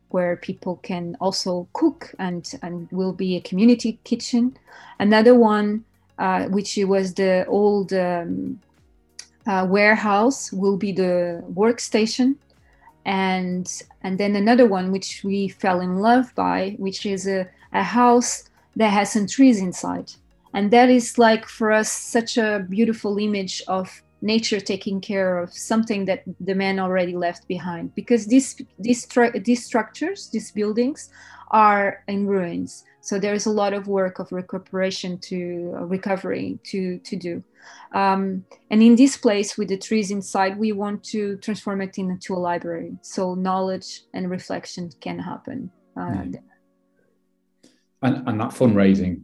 where 0.09 0.35
people 0.37 0.77
can 0.77 1.15
also 1.21 1.67
cook 1.73 2.13
and, 2.19 2.51
and 2.61 2.91
will 2.91 3.13
be 3.13 3.35
a 3.37 3.41
community 3.41 3.99
kitchen. 4.03 4.57
Another 4.99 5.35
one, 5.35 5.85
uh, 6.17 6.45
which 6.45 6.77
was 6.83 7.13
the 7.13 7.45
old 7.47 7.93
um, 7.93 8.59
uh, 9.45 9.65
warehouse, 9.69 10.51
will 10.51 10.77
be 10.77 10.91
the 10.91 11.43
workstation. 11.53 12.35
And, 13.09 13.67
and 14.03 14.19
then 14.19 14.35
another 14.35 14.67
one, 14.67 14.91
which 14.91 15.23
we 15.23 15.47
fell 15.47 15.81
in 15.81 15.97
love 15.97 16.33
by, 16.35 16.75
which 16.77 17.07
is 17.07 17.25
a, 17.27 17.49
a 17.73 17.81
house 17.81 18.47
that 18.75 18.89
has 18.89 19.11
some 19.11 19.25
trees 19.25 19.59
inside. 19.59 20.11
And 20.53 20.69
that 20.69 20.89
is 20.91 21.17
like 21.17 21.47
for 21.47 21.71
us 21.71 21.91
such 21.91 22.37
a 22.37 22.67
beautiful 22.69 23.17
image 23.17 23.63
of 23.67 24.03
nature 24.21 24.59
taking 24.59 24.99
care 25.01 25.37
of 25.37 25.53
something 25.53 26.05
that 26.05 26.23
the 26.39 26.55
man 26.55 26.79
already 26.79 27.15
left 27.15 27.47
behind 27.47 27.93
because 27.95 28.27
these 28.27 28.61
these, 28.77 29.07
these 29.43 29.65
structures 29.65 30.29
these 30.29 30.51
buildings 30.51 31.09
are 31.51 32.03
in 32.07 32.27
ruins 32.27 32.83
so 33.01 33.17
there's 33.17 33.45
a 33.45 33.51
lot 33.51 33.73
of 33.73 33.87
work 33.87 34.19
of 34.19 34.31
recuperation 34.31 35.17
to 35.17 35.73
uh, 35.75 35.83
recovery 35.85 36.59
to 36.63 36.99
to 36.99 37.15
do 37.15 37.43
um, 37.93 38.45
and 38.69 38.83
in 38.83 38.95
this 38.95 39.17
place 39.17 39.57
with 39.57 39.69
the 39.69 39.77
trees 39.77 40.11
inside 40.11 40.59
we 40.59 40.71
want 40.71 41.03
to 41.03 41.37
transform 41.37 41.81
it 41.81 41.97
into 41.97 42.33
a 42.33 42.37
library 42.37 42.97
so 43.01 43.35
knowledge 43.35 44.01
and 44.13 44.29
reflection 44.29 44.89
can 45.01 45.17
happen 45.17 45.71
uh, 45.97 46.23
yeah. 46.29 46.39
And, 48.01 48.27
and 48.27 48.39
that 48.39 48.51
fundraising, 48.51 49.23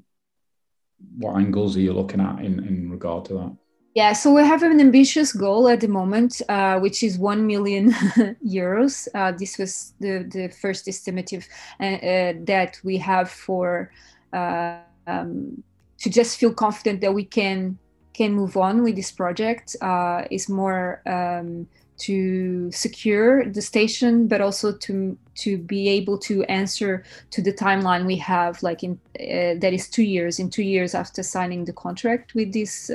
what 1.17 1.37
angles 1.37 1.77
are 1.77 1.81
you 1.81 1.93
looking 1.93 2.19
at 2.19 2.39
in, 2.39 2.65
in 2.65 2.89
regard 2.89 3.25
to 3.25 3.33
that? 3.35 3.57
Yeah, 3.95 4.11
so 4.11 4.33
we 4.33 4.41
have 4.41 4.61
an 4.61 4.81
ambitious 4.81 5.31
goal 5.31 5.69
at 5.69 5.79
the 5.79 5.87
moment, 5.87 6.41
uh, 6.49 6.79
which 6.79 7.01
is 7.01 7.17
1 7.17 7.47
million 7.47 7.91
euros. 8.45 9.07
Uh, 9.15 9.31
this 9.31 9.57
was 9.57 9.93
the, 10.01 10.27
the 10.29 10.49
first 10.49 10.87
estimative 10.87 11.47
uh, 11.79 11.83
uh 11.85 12.33
that 12.43 12.77
we 12.83 12.97
have 12.97 13.29
for 13.29 13.89
uh, 14.33 14.79
um, 15.07 15.63
to 15.99 16.09
just 16.09 16.37
feel 16.37 16.53
confident 16.53 16.99
that 16.99 17.13
we 17.13 17.23
can 17.23 17.77
can 18.13 18.33
move 18.33 18.57
on 18.57 18.83
with 18.83 18.97
this 18.97 19.11
project. 19.11 19.77
Uh, 19.81 20.23
is 20.29 20.49
more 20.49 21.01
um, 21.05 21.65
to 21.97 22.69
secure 22.73 23.49
the 23.49 23.61
station 23.61 24.27
but 24.27 24.41
also 24.41 24.73
to 24.73 25.17
to 25.35 25.57
be 25.57 25.87
able 25.87 26.17
to 26.17 26.43
answer 26.43 27.05
to 27.31 27.41
the 27.41 27.53
timeline 27.53 28.05
we 28.05 28.17
have 28.17 28.61
like 28.61 28.83
in 28.83 28.99
that 29.17 29.71
is 29.71 29.87
two 29.87 30.03
years 30.03 30.37
in 30.37 30.49
two 30.49 30.63
years 30.63 30.93
after 30.93 31.23
signing 31.23 31.63
the 31.63 31.71
contract 31.71 32.35
with 32.35 32.51
this 32.51 32.91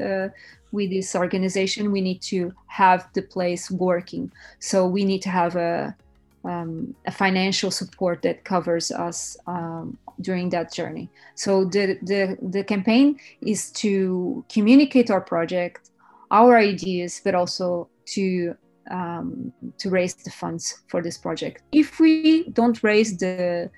with 0.73 0.91
this 0.91 1.15
organization 1.15 1.93
we 1.93 2.01
need 2.01 2.21
to 2.21 2.53
have 2.67 3.09
the 3.15 3.23
place 3.23 3.71
working 3.71 4.31
so 4.59 4.87
we 4.87 5.05
need 5.05 5.23
to 5.23 5.29
have 5.29 5.57
a 5.57 5.95
um, 6.43 6.95
a 7.07 7.11
financial 7.11 7.71
support 7.71 8.23
that 8.23 8.45
covers 8.45 8.91
us 8.91 9.37
um, 9.47 9.99
during 10.23 10.49
that 10.49 10.73
journey 10.73 11.09
so 11.35 11.65
the, 11.65 11.99
the 12.03 12.39
the 12.41 12.65
campaign 12.65 13.19
is 13.43 13.71
to 13.73 14.45
communicate 14.49 15.11
our 15.11 15.21
project 15.21 15.91
our 16.31 16.57
ideas 16.57 17.21
but 17.23 17.35
also 17.35 17.89
to 18.07 18.55
um, 18.91 19.53
to 19.79 19.89
raise 19.89 20.15
the 20.15 20.31
funds 20.31 20.83
for 20.89 21.03
this 21.03 21.17
project. 21.17 21.63
If 21.73 22.01
we 22.01 22.49
don't 22.51 22.83
raise 22.83 23.17
the 23.17 23.71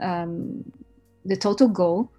um, 0.00 0.64
the 1.24 1.36
total 1.36 1.68
goal, 1.68 2.10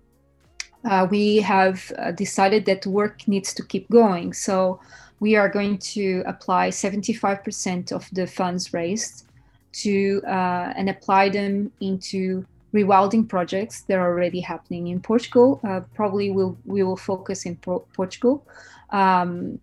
uh, 0.86 1.08
we 1.10 1.38
have 1.38 1.92
uh, 1.98 2.12
decided 2.12 2.66
that 2.66 2.86
work 2.86 3.28
needs 3.28 3.54
to 3.54 3.64
keep 3.64 3.90
going. 3.90 4.34
So 4.34 4.80
we 5.20 5.36
are 5.36 5.50
going 5.50 5.78
to 5.78 6.24
apply 6.26 6.70
75% 6.70 7.92
of 7.92 8.10
the 8.12 8.26
funds 8.26 8.74
raised 8.74 9.28
to 9.74 10.22
uh, 10.26 10.74
and 10.76 10.90
apply 10.90 11.30
them 11.30 11.72
into 11.80 12.46
rewilding 12.74 13.28
projects 13.28 13.82
that 13.82 13.98
are 13.98 14.12
already 14.12 14.40
happening 14.40 14.88
in 14.88 15.00
Portugal. 15.02 15.60
Uh, 15.64 15.82
probably 15.94 16.32
we'll, 16.32 16.58
we 16.66 16.84
will 16.84 16.98
focus 16.98 17.46
in 17.46 17.56
Pro- 17.58 17.86
Portugal 17.94 18.46
um, 18.90 19.60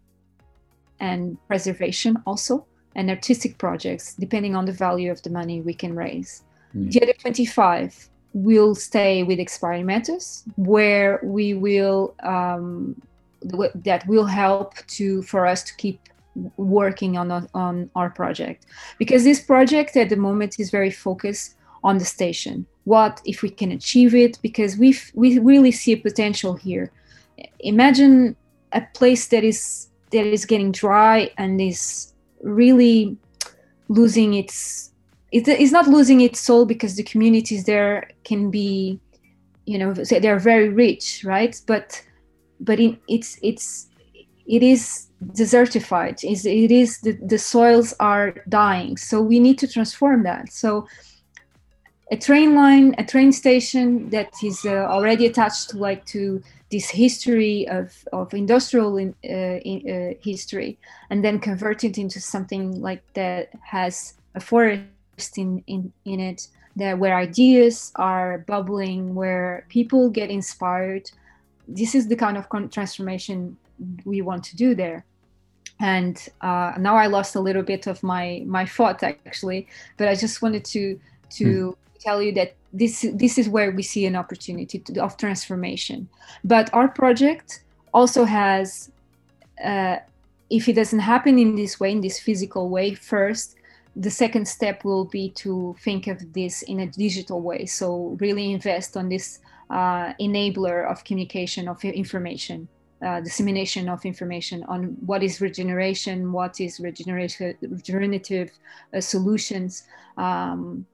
and 1.01 1.37
preservation 1.49 2.17
also 2.27 2.67
and 2.95 3.11
artistic 3.11 3.59
projects, 3.59 4.15
depending 4.15 4.55
on 4.55 4.65
the 4.67 4.73
value 4.73 5.11
of 5.11 5.23
the 5.23 5.31
money 5.31 5.61
we 5.61 5.75
can 5.75 5.95
raise. 5.95 6.43
Mm. 6.77 6.93
The 6.93 7.03
other 7.03 7.13
25 7.15 8.09
will 8.39 8.75
stay 8.75 9.23
with 9.23 9.39
Expiry 9.41 9.83
Matters, 9.83 10.45
where 10.57 11.21
we 11.23 11.55
will 11.55 12.15
um, 12.23 13.01
that 13.43 14.07
will 14.07 14.27
help 14.27 14.75
to 14.99 15.23
for 15.23 15.47
us 15.47 15.63
to 15.65 15.75
keep 15.77 16.01
working 16.57 17.17
on 17.17 17.49
on 17.55 17.91
our 17.95 18.11
project. 18.11 18.67
Because 18.99 19.25
this 19.25 19.41
project 19.41 19.97
at 19.97 20.09
the 20.09 20.17
moment 20.17 20.59
is 20.59 20.71
very 20.71 20.91
focused 20.91 21.57
on 21.83 21.99
the 21.99 22.05
station. 22.05 22.67
What 22.85 23.21
if 23.25 23.43
we 23.43 23.51
can 23.51 23.73
achieve 23.73 24.15
it? 24.15 24.39
Because 24.43 24.77
we 24.77 24.97
we 25.15 25.39
really 25.39 25.73
see 25.73 25.93
a 25.93 25.97
potential 25.97 26.55
here. 26.55 26.91
Imagine 27.61 28.37
a 28.73 28.83
place 28.95 29.29
that 29.29 29.45
is 29.45 29.89
that 30.11 30.27
is 30.27 30.45
getting 30.47 30.73
dry 30.73 31.31
and 31.37 31.61
is 31.61 32.13
really 32.43 33.17
losing 33.89 34.35
its 34.35 34.93
it's 35.33 35.73
not 35.73 35.87
losing 35.87 36.21
its 36.21 36.41
soul 36.41 36.65
because 36.65 36.97
the 36.97 37.03
communities 37.03 37.65
there 37.65 38.11
can 38.25 38.51
be 38.51 39.01
you 39.67 39.79
know 39.79 39.93
they're 39.93 40.39
very 40.39 40.69
rich 40.69 41.25
right? 41.25 41.61
But 41.67 42.03
but 42.61 42.81
in, 42.81 42.99
it's 43.09 43.39
it's 43.43 43.89
it 44.47 44.63
is 44.63 45.09
desertified. 45.33 46.25
Is 46.25 46.47
it 46.47 46.71
is 46.71 47.01
the, 47.01 47.13
the 47.13 47.39
soils 47.39 47.95
are 48.01 48.35
dying. 48.49 48.97
So 48.97 49.21
we 49.21 49.39
need 49.41 49.59
to 49.59 49.69
transform 49.69 50.23
that. 50.23 50.53
So 50.53 50.89
a 52.11 52.17
train 52.17 52.55
line 52.55 52.95
a 52.97 53.05
train 53.05 53.33
station 53.33 54.09
that 54.11 54.33
is 54.43 54.65
uh, 54.65 54.87
already 54.89 55.27
attached 55.27 55.71
to 55.71 55.79
like 55.79 56.07
to 56.07 56.43
this 56.71 56.89
history 56.91 57.67
of, 57.69 57.93
of 58.13 58.33
industrial 58.35 58.99
in, 58.99 59.15
uh, 59.25 59.59
in, 59.65 59.79
uh, 59.91 60.15
history 60.23 60.79
and 61.11 61.25
then 61.25 61.39
convert 61.39 61.83
it 61.85 61.97
into 61.97 62.21
something 62.21 62.81
like 62.81 63.03
that 63.15 63.49
has 63.63 64.15
a 64.35 64.41
forest 64.41 64.83
in, 65.39 65.63
in, 65.67 65.93
in 66.05 66.21
it 66.21 66.49
that 66.77 66.99
where 66.99 67.17
ideas 67.17 67.93
are 67.97 68.39
bubbling 68.47 69.15
where 69.15 69.67
people 69.69 70.09
get 70.09 70.31
inspired 70.31 71.11
this 71.67 71.95
is 71.95 72.09
the 72.09 72.17
kind 72.17 72.37
of 72.37 72.49
transformation 72.71 73.57
we 74.05 74.23
want 74.23 74.43
to 74.45 74.57
do 74.57 74.75
there 74.75 75.05
and 75.81 76.29
uh, 76.41 76.73
now 76.79 76.97
i 76.97 77.07
lost 77.07 77.35
a 77.35 77.41
little 77.41 77.63
bit 77.63 77.87
of 77.87 78.03
my 78.03 78.43
my 78.47 78.65
thought 78.65 79.03
actually 79.03 79.67
but 79.97 80.09
i 80.09 80.15
just 80.15 80.43
wanted 80.43 80.65
to 80.65 80.99
to 81.31 81.45
mm. 81.45 81.77
tell 82.01 82.23
you 82.23 82.33
that 82.33 82.55
this 82.73 83.07
this 83.15 83.39
is 83.39 83.49
where 83.49 83.71
we 83.71 83.83
see 83.83 84.07
an 84.07 84.17
opportunity 84.17 84.79
to, 84.79 85.01
of 85.03 85.17
transformation 85.17 86.09
but 86.45 86.73
our 86.73 86.89
project 86.89 87.63
also 87.93 88.25
has 88.25 88.91
uh, 89.65 89.97
if 90.51 90.69
it 90.69 90.75
doesn't 90.75 91.01
happen 91.01 91.39
in 91.39 91.57
this 91.57 91.81
way 91.81 91.91
in 91.91 92.01
this 92.01 92.19
physical 92.19 92.69
way 92.69 92.95
first 92.95 93.57
the 93.97 94.11
second 94.11 94.47
step 94.47 94.85
will 94.85 95.05
be 95.05 95.31
to 95.31 95.75
think 95.81 96.07
of 96.07 96.33
this 96.33 96.63
in 96.63 96.81
a 96.81 96.87
digital 96.87 97.41
way 97.41 97.67
so 97.67 98.17
really 98.21 98.53
invest 98.53 98.97
on 98.97 99.09
this 99.09 99.41
uh, 99.71 100.13
enabler 100.21 100.91
of 100.91 101.05
communication 101.05 101.69
of 101.69 101.83
information 101.85 102.69
uh, 103.01 103.21
dissemination 103.21 103.89
of 103.89 104.05
information 104.05 104.65
on 104.65 104.97
what 105.07 105.23
is 105.23 105.41
regeneration, 105.41 106.33
what 106.33 106.61
is 106.61 106.81
regenerative 106.81 108.51
uh, 108.93 109.01
solutions. 109.01 109.85
Um, 110.17 110.85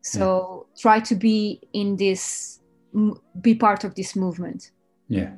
so 0.00 0.66
yeah. 0.76 0.80
try 0.80 1.00
to 1.00 1.14
be 1.16 1.60
in 1.72 1.96
this, 1.96 2.60
be 3.40 3.56
part 3.56 3.82
of 3.82 3.96
this 3.96 4.14
movement. 4.14 4.70
Yeah. 5.08 5.32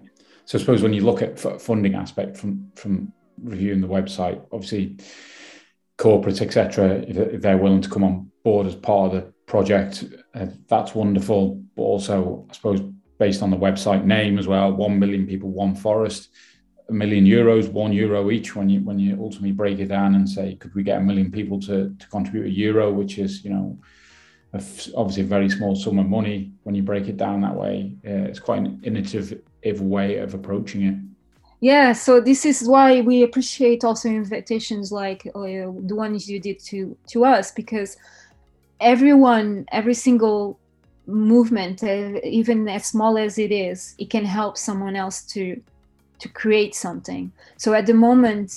So 0.45 0.59
I 0.59 0.61
suppose 0.61 0.83
when 0.83 0.93
you 0.93 1.03
look 1.03 1.23
at 1.23 1.41
funding 1.41 1.95
aspect 1.95 2.37
from 2.37 2.71
from 2.75 3.13
reviewing 3.43 3.81
the 3.81 3.89
website, 3.89 4.45
obviously 4.53 4.97
corporates, 5.99 6.41
etc., 6.41 7.05
if, 7.07 7.43
they're 7.43 7.59
willing 7.59 7.83
to 7.83 7.89
come 7.89 8.05
on 8.05 8.31
board 8.45 8.67
as 8.67 8.75
part 8.75 9.13
of 9.13 9.21
the 9.21 9.33
project, 9.47 10.05
uh, 10.35 10.47
that's 10.69 10.95
wonderful. 10.95 11.63
But 11.77 11.83
also, 11.83 12.47
I 12.51 12.55
suppose 12.55 12.81
based 13.19 13.41
on 13.41 13.51
the 13.51 13.57
website 13.57 14.05
name 14.05 14.37
as 14.37 14.49
well. 14.49 14.73
One 14.73 14.99
million 14.99 15.29
people, 15.29 15.49
one 15.49 15.77
forest, 15.77 16.31
a 16.89 16.93
million 16.93 17.25
euros, 17.25 17.71
one 17.71 17.93
euro 17.93 18.33
each. 18.33 18.57
When 18.57 18.69
you 18.69 18.81
when 18.81 18.99
you 18.99 19.17
ultimately 19.21 19.53
break 19.53 19.79
it 19.79 19.87
down 19.87 20.17
and 20.17 20.29
say, 20.29 20.57
could 20.57 20.75
we 20.75 20.83
get 20.83 20.99
a 20.99 21.01
million 21.01 21.31
people 21.31 21.61
to 21.61 21.95
to 22.01 22.09
contribute 22.09 22.47
a 22.47 22.51
euro, 22.51 22.91
which 22.91 23.19
is 23.19 23.45
you 23.45 23.51
know 23.51 23.79
obviously 24.55 25.23
a 25.23 25.35
very 25.37 25.49
small 25.49 25.75
sum 25.75 25.99
of 25.99 26.09
money 26.09 26.53
when 26.65 26.75
you 26.75 26.83
break 26.83 27.07
it 27.09 27.17
down 27.17 27.41
that 27.41 27.55
way. 27.55 27.95
Uh, 28.05 28.29
it's 28.29 28.41
quite 28.41 28.59
an 28.59 28.81
innovative 28.83 29.81
way 29.81 30.17
of 30.17 30.35
approaching 30.35 30.83
it. 30.83 30.97
Yeah, 31.63 31.93
so 31.93 32.21
this 32.21 32.45
is 32.45 32.65
why 32.69 33.03
we 33.03 33.23
appreciate 33.23 33.85
also 33.85 34.09
invitations 34.09 34.91
like 34.91 35.23
uh, 35.35 35.43
the 35.43 35.95
ones 35.95 36.29
you 36.29 36.41
did 36.41 36.59
to 36.67 36.99
to 37.11 37.25
us 37.25 37.53
because 37.53 37.97
everyone, 38.81 39.67
every 39.73 39.95
single 39.95 40.61
movement 41.07 41.83
uh, 41.85 42.21
even 42.25 42.69
as 42.69 42.87
small 42.87 43.19
as 43.19 43.39
it 43.39 43.53
is 43.53 43.95
it 43.99 44.11
can 44.11 44.25
help 44.25 44.59
someone 44.59 44.97
else 44.97 45.25
to 45.27 45.63
to 46.21 46.29
create 46.31 46.75
something. 46.75 47.33
So 47.59 47.75
at 47.75 47.87
the 47.87 47.95
moment 47.95 48.53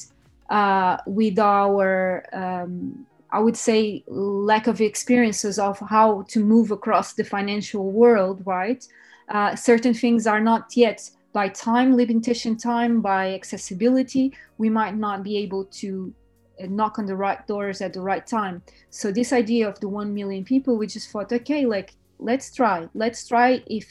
uh, 0.50 0.98
with 1.08 1.40
our 1.40 2.26
um, 2.34 3.08
i 3.32 3.40
would 3.40 3.58
say 3.58 4.04
lack 4.08 4.68
of 4.68 4.82
experiences 4.82 5.60
of 5.60 5.80
how 5.90 6.24
to 6.30 6.40
move 6.46 6.72
across 6.72 7.14
the 7.16 7.24
financial 7.24 7.92
world 7.92 8.42
right 8.46 8.86
uh, 9.30 9.56
certain 9.56 9.94
things 9.94 10.28
are 10.28 10.42
not 10.42 10.76
yet 10.76 11.10
by 11.36 11.50
time 11.50 11.98
limitation 11.98 12.56
time 12.56 13.02
by 13.02 13.34
accessibility 13.34 14.32
we 14.58 14.70
might 14.70 14.96
not 14.96 15.22
be 15.22 15.36
able 15.36 15.66
to 15.66 16.14
uh, 16.62 16.66
knock 16.70 16.98
on 16.98 17.06
the 17.06 17.16
right 17.26 17.46
doors 17.46 17.82
at 17.82 17.92
the 17.92 18.00
right 18.00 18.26
time 18.26 18.64
so 18.90 19.12
this 19.12 19.34
idea 19.34 19.68
of 19.68 19.78
the 19.82 19.90
1 19.90 20.14
million 20.14 20.46
people 20.46 20.78
we 20.78 20.88
just 20.88 21.10
thought 21.10 21.30
okay 21.34 21.66
like 21.66 21.94
let's 22.20 22.56
try 22.56 22.88
let's 22.94 23.28
try 23.28 23.62
if 23.68 23.86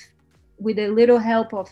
with 0.59 0.79
a 0.79 0.89
little 0.89 1.19
help 1.19 1.53
of 1.53 1.69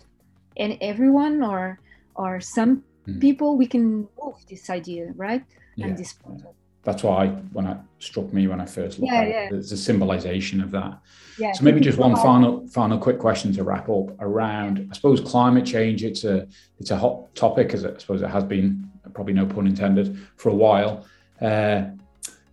and 0.58 0.76
everyone 0.82 1.42
or 1.42 1.78
or 2.16 2.38
some 2.38 2.84
mm. 3.08 3.18
people 3.18 3.56
we 3.56 3.66
can 3.66 4.06
move 4.22 4.36
this 4.50 4.68
idea 4.68 5.10
right 5.16 5.44
yeah. 5.76 5.86
and 5.86 5.96
this 5.96 6.12
project 6.12 6.61
that's 6.84 7.02
why 7.02 7.28
when 7.52 7.66
it 7.66 7.76
struck 7.98 8.32
me 8.32 8.48
when 8.48 8.60
I 8.60 8.66
first 8.66 8.98
looked 8.98 9.12
yeah, 9.12 9.20
at 9.20 9.28
it. 9.28 9.50
There's 9.50 9.72
a 9.72 9.76
symbolization 9.76 10.60
of 10.60 10.70
that. 10.72 10.98
Yeah, 11.38 11.52
so 11.52 11.64
maybe 11.64 11.80
just 11.80 11.98
one 11.98 12.16
final 12.16 12.66
final 12.68 12.98
quick 12.98 13.18
question 13.18 13.52
to 13.54 13.64
wrap 13.64 13.88
up 13.88 14.10
around 14.20 14.88
I 14.90 14.94
suppose 14.94 15.20
climate 15.20 15.64
change. 15.64 16.04
It's 16.04 16.24
a 16.24 16.46
it's 16.78 16.90
a 16.90 16.96
hot 16.96 17.34
topic 17.34 17.72
as 17.72 17.84
I 17.84 17.96
suppose 17.98 18.22
it 18.22 18.28
has 18.28 18.44
been 18.44 18.90
probably 19.14 19.34
no 19.34 19.46
pun 19.46 19.66
intended 19.66 20.18
for 20.36 20.48
a 20.48 20.54
while. 20.54 21.06
Uh, 21.40 21.84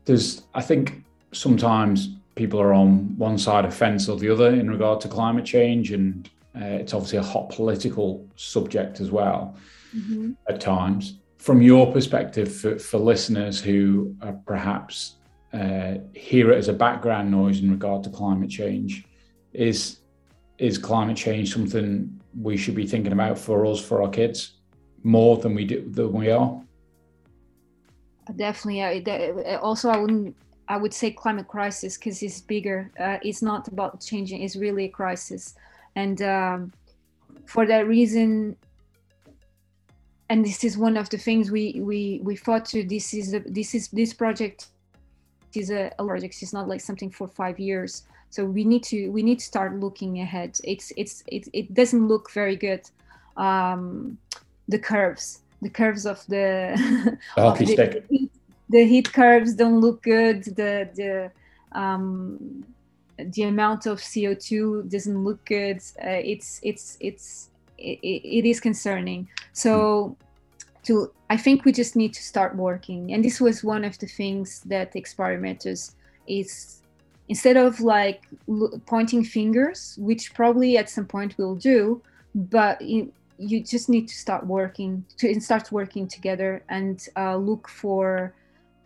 there's 0.05 0.43
I 0.53 0.61
think 0.61 1.03
sometimes 1.31 2.09
people 2.35 2.61
are 2.61 2.73
on 2.73 3.17
one 3.17 3.37
side 3.37 3.65
of 3.65 3.73
fence 3.73 4.07
or 4.07 4.17
the 4.17 4.29
other 4.29 4.49
in 4.49 4.69
regard 4.69 5.01
to 5.01 5.07
climate 5.07 5.45
change, 5.45 5.91
and 5.91 6.29
uh, 6.55 6.65
it's 6.65 6.93
obviously 6.93 7.17
a 7.17 7.23
hot 7.23 7.49
political 7.49 8.25
subject 8.35 9.01
as 9.01 9.11
well 9.11 9.55
mm-hmm. 9.95 10.31
at 10.47 10.61
times. 10.61 11.15
From 11.39 11.61
your 11.61 11.91
perspective, 11.91 12.53
for, 12.53 12.77
for 12.77 12.99
listeners 12.99 13.59
who 13.61 14.15
are 14.21 14.33
perhaps 14.45 15.15
uh, 15.53 15.95
hear 16.13 16.51
it 16.51 16.57
as 16.57 16.67
a 16.67 16.73
background 16.73 17.31
noise 17.31 17.59
in 17.59 17.71
regard 17.71 18.03
to 18.03 18.09
climate 18.09 18.49
change, 18.49 19.05
is 19.53 19.99
is 20.57 20.77
climate 20.77 21.15
change 21.17 21.53
something 21.53 22.21
we 22.39 22.57
should 22.57 22.75
be 22.75 22.85
thinking 22.85 23.13
about 23.13 23.39
for 23.39 23.65
us 23.65 23.79
for 23.79 24.03
our 24.03 24.09
kids 24.09 24.59
more 25.03 25.37
than 25.37 25.55
we 25.55 25.65
do 25.65 25.89
than 25.89 26.11
we 26.11 26.29
are? 26.29 26.61
Definitely. 28.35 28.83
Also, 29.55 29.89
I 29.89 29.97
wouldn't 29.97 30.35
I 30.67 30.77
would 30.77 30.93
say 30.93 31.09
climate 31.11 31.47
crisis 31.47 31.97
because 31.97 32.21
it's 32.21 32.41
bigger. 32.41 32.91
Uh, 32.99 33.17
it's 33.23 33.41
not 33.41 33.67
about 33.69 34.01
changing. 34.01 34.43
It's 34.43 34.55
really 34.55 34.85
a 34.85 34.89
crisis, 34.89 35.55
and 35.95 36.21
um, 36.21 36.73
for 37.45 37.65
that 37.65 37.87
reason, 37.87 38.55
and 40.29 40.45
this 40.45 40.63
is 40.63 40.77
one 40.77 40.95
of 40.95 41.09
the 41.09 41.17
things 41.17 41.51
we 41.51 41.79
we 41.81 42.21
we 42.23 42.35
fought 42.35 42.65
to. 42.65 42.83
This 42.83 43.13
is 43.13 43.33
a, 43.33 43.39
this 43.39 43.73
is 43.73 43.87
this 43.89 44.13
project 44.13 44.67
is 45.55 45.71
a, 45.71 45.91
a 45.97 46.05
project. 46.05 46.35
It's 46.41 46.53
not 46.53 46.67
like 46.67 46.81
something 46.81 47.09
for 47.09 47.27
five 47.27 47.59
years. 47.59 48.03
So 48.29 48.45
we 48.45 48.63
need 48.63 48.83
to 48.83 49.09
we 49.09 49.23
need 49.23 49.39
to 49.39 49.45
start 49.45 49.79
looking 49.79 50.19
ahead. 50.19 50.59
It's 50.63 50.91
it's 50.95 51.23
it, 51.27 51.47
it 51.53 51.73
doesn't 51.73 52.07
look 52.07 52.31
very 52.31 52.55
good. 52.55 52.81
Um, 53.37 54.17
the 54.67 54.77
curves, 54.77 55.41
the 55.61 55.69
curves 55.69 56.05
of 56.05 56.23
the, 56.27 57.17
the 57.35 57.41
hockey 57.41 57.65
the, 57.65 57.73
stick 57.73 58.05
the 58.69 58.85
heat 58.85 59.11
curves 59.11 59.55
don't 59.55 59.81
look 59.81 60.03
good. 60.03 60.43
The 60.43 60.89
the 60.93 61.31
um, 61.71 62.63
the 63.17 63.43
amount 63.43 63.87
of 63.87 63.99
CO2 63.99 64.89
doesn't 64.89 65.23
look 65.23 65.43
good. 65.45 65.77
Uh, 66.01 66.21
it's 66.23 66.59
it's 66.61 66.97
it's 66.99 67.48
it, 67.79 67.99
it 68.03 68.45
is 68.45 68.59
concerning. 68.59 69.27
So 69.53 70.17
to 70.83 71.11
I 71.29 71.37
think 71.37 71.65
we 71.65 71.71
just 71.71 71.95
need 71.95 72.13
to 72.13 72.23
start 72.23 72.55
working. 72.55 73.13
And 73.13 73.23
this 73.23 73.39
was 73.39 73.63
one 73.63 73.85
of 73.85 73.97
the 73.99 74.07
things 74.07 74.61
that 74.65 74.95
Expiry 74.95 75.37
Matters 75.37 75.95
is 76.27 76.81
instead 77.27 77.57
of 77.57 77.79
like 77.79 78.27
pointing 78.87 79.23
fingers, 79.23 79.95
which 79.99 80.33
probably 80.33 80.77
at 80.77 80.89
some 80.89 81.05
point 81.05 81.35
we'll 81.37 81.55
do, 81.55 82.01
but 82.33 82.81
you, 82.81 83.13
you 83.37 83.63
just 83.63 83.87
need 83.89 84.07
to 84.07 84.15
start 84.15 84.45
working 84.45 85.05
to 85.17 85.39
start 85.39 85.71
working 85.71 86.07
together 86.07 86.63
and 86.69 87.07
uh, 87.15 87.35
look 87.35 87.67
for 87.67 88.33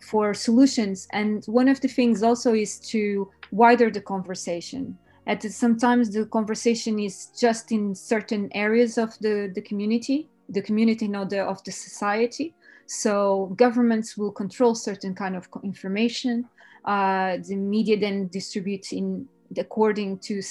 for 0.00 0.34
solutions. 0.34 1.08
And 1.12 1.44
one 1.46 1.68
of 1.68 1.80
the 1.80 1.88
things 1.88 2.22
also 2.22 2.54
is 2.54 2.78
to 2.90 3.30
wider 3.50 3.90
the 3.90 4.02
conversation. 4.02 4.98
At 5.26 5.42
sometimes 5.42 6.10
the 6.10 6.26
conversation 6.26 6.98
is 6.98 7.26
just 7.38 7.72
in 7.72 7.94
certain 7.94 8.50
areas 8.54 8.98
of 8.98 9.18
the, 9.20 9.50
the 9.54 9.62
community, 9.62 10.28
the 10.48 10.62
community, 10.62 11.08
not 11.08 11.30
the 11.30 11.42
of 11.42 11.64
the 11.64 11.72
society. 11.72 12.54
So 12.86 13.54
governments 13.56 14.16
will 14.16 14.32
control 14.32 14.74
certain 14.74 15.14
kind 15.14 15.34
of 15.34 15.48
information. 15.62 16.44
Uh, 16.84 17.38
the 17.48 17.56
media 17.56 17.98
then 17.98 18.28
distributes 18.28 18.92
in 18.92 19.26
according 19.56 20.18
to 20.18 20.42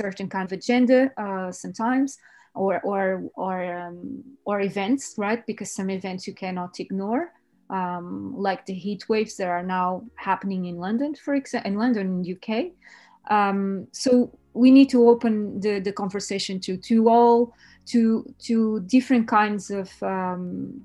certain 0.00 0.28
kind 0.28 0.46
of 0.46 0.52
agenda 0.52 1.10
uh, 1.16 1.52
sometimes 1.52 2.18
or 2.54 2.80
or 2.82 3.24
or 3.34 3.56
um, 3.78 4.22
or 4.44 4.60
events 4.60 5.14
right 5.18 5.46
because 5.46 5.70
some 5.70 5.90
events 5.90 6.26
you 6.26 6.34
cannot 6.34 6.78
ignore 6.80 7.32
um, 7.70 8.34
like 8.36 8.66
the 8.66 8.74
heat 8.74 9.08
waves 9.08 9.36
that 9.36 9.48
are 9.48 9.62
now 9.62 10.02
happening 10.16 10.66
in 10.66 10.76
london 10.76 11.14
for 11.14 11.34
example 11.34 11.70
in 11.70 11.78
london 11.78 12.24
in 12.24 12.36
uk 12.36 12.72
um, 13.30 13.86
so 13.92 14.30
we 14.54 14.70
need 14.70 14.90
to 14.90 15.08
open 15.08 15.60
the, 15.60 15.80
the 15.80 15.92
conversation 15.92 16.60
to 16.60 16.76
to 16.76 17.08
all 17.08 17.54
to 17.86 18.34
to 18.38 18.80
different 18.80 19.26
kinds 19.28 19.70
of 19.70 19.90
um, 20.02 20.84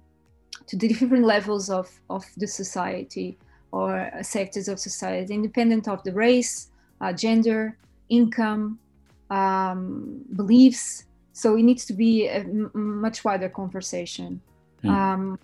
to 0.67 0.75
the 0.77 0.87
different 0.87 1.25
levels 1.25 1.69
of 1.69 1.89
of 2.09 2.25
the 2.37 2.47
society 2.47 3.37
or 3.71 4.09
sectors 4.21 4.67
of 4.67 4.79
society 4.79 5.33
independent 5.33 5.87
of 5.87 6.01
the 6.03 6.13
race 6.13 6.71
uh, 7.01 7.11
gender 7.11 7.77
income 8.09 8.79
um, 9.29 10.21
beliefs 10.35 11.03
so 11.33 11.55
it 11.55 11.63
needs 11.63 11.85
to 11.85 11.93
be 11.93 12.27
a 12.27 12.39
m- 12.39 12.71
much 12.73 13.23
wider 13.25 13.49
conversation 13.49 14.39
mm. 14.83 14.89
um, 14.89 15.37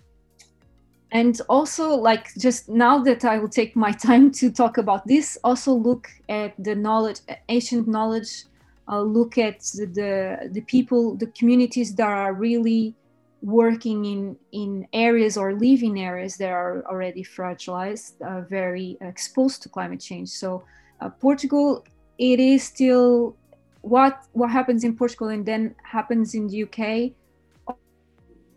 and 1.14 1.40
also 1.48 1.94
like 1.94 2.34
just 2.34 2.68
now 2.68 2.98
that 2.98 3.24
i 3.24 3.38
will 3.38 3.48
take 3.48 3.74
my 3.74 3.92
time 4.08 4.30
to 4.30 4.50
talk 4.50 4.76
about 4.76 5.06
this 5.06 5.38
also 5.42 5.72
look 5.72 6.08
at 6.28 6.52
the 6.62 6.74
knowledge 6.74 7.20
ancient 7.48 7.88
knowledge 7.88 8.44
uh, 8.86 9.00
look 9.00 9.38
at 9.38 9.60
the, 9.74 9.86
the, 9.86 10.50
the 10.52 10.60
people 10.62 11.14
the 11.16 11.26
communities 11.28 11.94
that 11.94 12.06
are 12.06 12.34
really 12.34 12.94
working 13.40 14.04
in 14.06 14.36
in 14.52 14.86
areas 14.92 15.36
or 15.36 15.54
live 15.54 15.82
in 15.82 15.96
areas 15.98 16.36
that 16.36 16.50
are 16.50 16.84
already 16.86 17.22
fragilized 17.22 18.20
uh, 18.22 18.40
very 18.42 18.96
exposed 19.02 19.62
to 19.62 19.68
climate 19.68 20.00
change. 20.00 20.30
So 20.30 20.64
uh, 21.00 21.10
portugal 21.10 21.84
it 22.18 22.40
is 22.40 22.62
still 22.62 23.36
what 23.82 24.22
what 24.32 24.50
happens 24.50 24.82
in 24.82 24.96
Portugal 24.96 25.28
and 25.28 25.44
then 25.44 25.74
happens 25.82 26.34
in 26.34 26.48
the 26.48 26.62
UK 26.64 27.12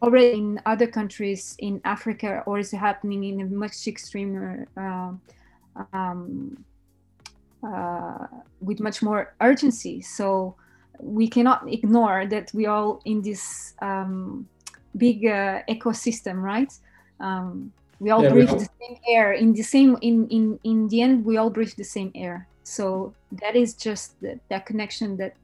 already 0.01 0.37
in 0.37 0.61
other 0.65 0.87
countries 0.87 1.55
in 1.59 1.81
Africa 1.83 2.43
or 2.45 2.59
is 2.59 2.71
happening 2.71 3.23
in 3.23 3.41
a 3.41 3.45
much 3.45 3.87
extremer 3.87 4.67
uh, 4.77 5.11
um, 5.93 6.63
uh, 7.63 8.27
with 8.61 8.79
much 8.79 9.01
more 9.01 9.33
urgency. 9.41 10.01
So 10.01 10.55
we 10.99 11.27
cannot 11.27 11.71
ignore 11.71 12.25
that 12.27 12.51
we 12.53 12.65
all 12.65 13.01
in 13.05 13.21
this 13.21 13.73
um, 13.81 14.47
big 14.95 15.25
uh, 15.25 15.61
ecosystem, 15.69 16.41
right? 16.41 16.71
Um, 17.19 17.71
we 17.99 18.11
all 18.11 18.23
yeah, 18.23 18.29
breathe 18.29 18.51
we 18.51 18.59
the 18.59 18.69
same 18.79 18.97
air. 19.09 19.33
In 19.33 19.53
the 19.53 19.63
same 19.63 19.97
in 20.01 20.27
in 20.29 20.59
in 20.63 20.87
the 20.87 21.01
end, 21.01 21.25
we 21.25 21.37
all 21.37 21.49
breathe 21.49 21.73
the 21.75 21.83
same 21.83 22.11
air. 22.13 22.47
So 22.63 23.13
that 23.31 23.55
is 23.55 23.73
just 23.73 24.19
the, 24.21 24.39
that 24.49 24.65
connection 24.65 25.17
that 25.17 25.35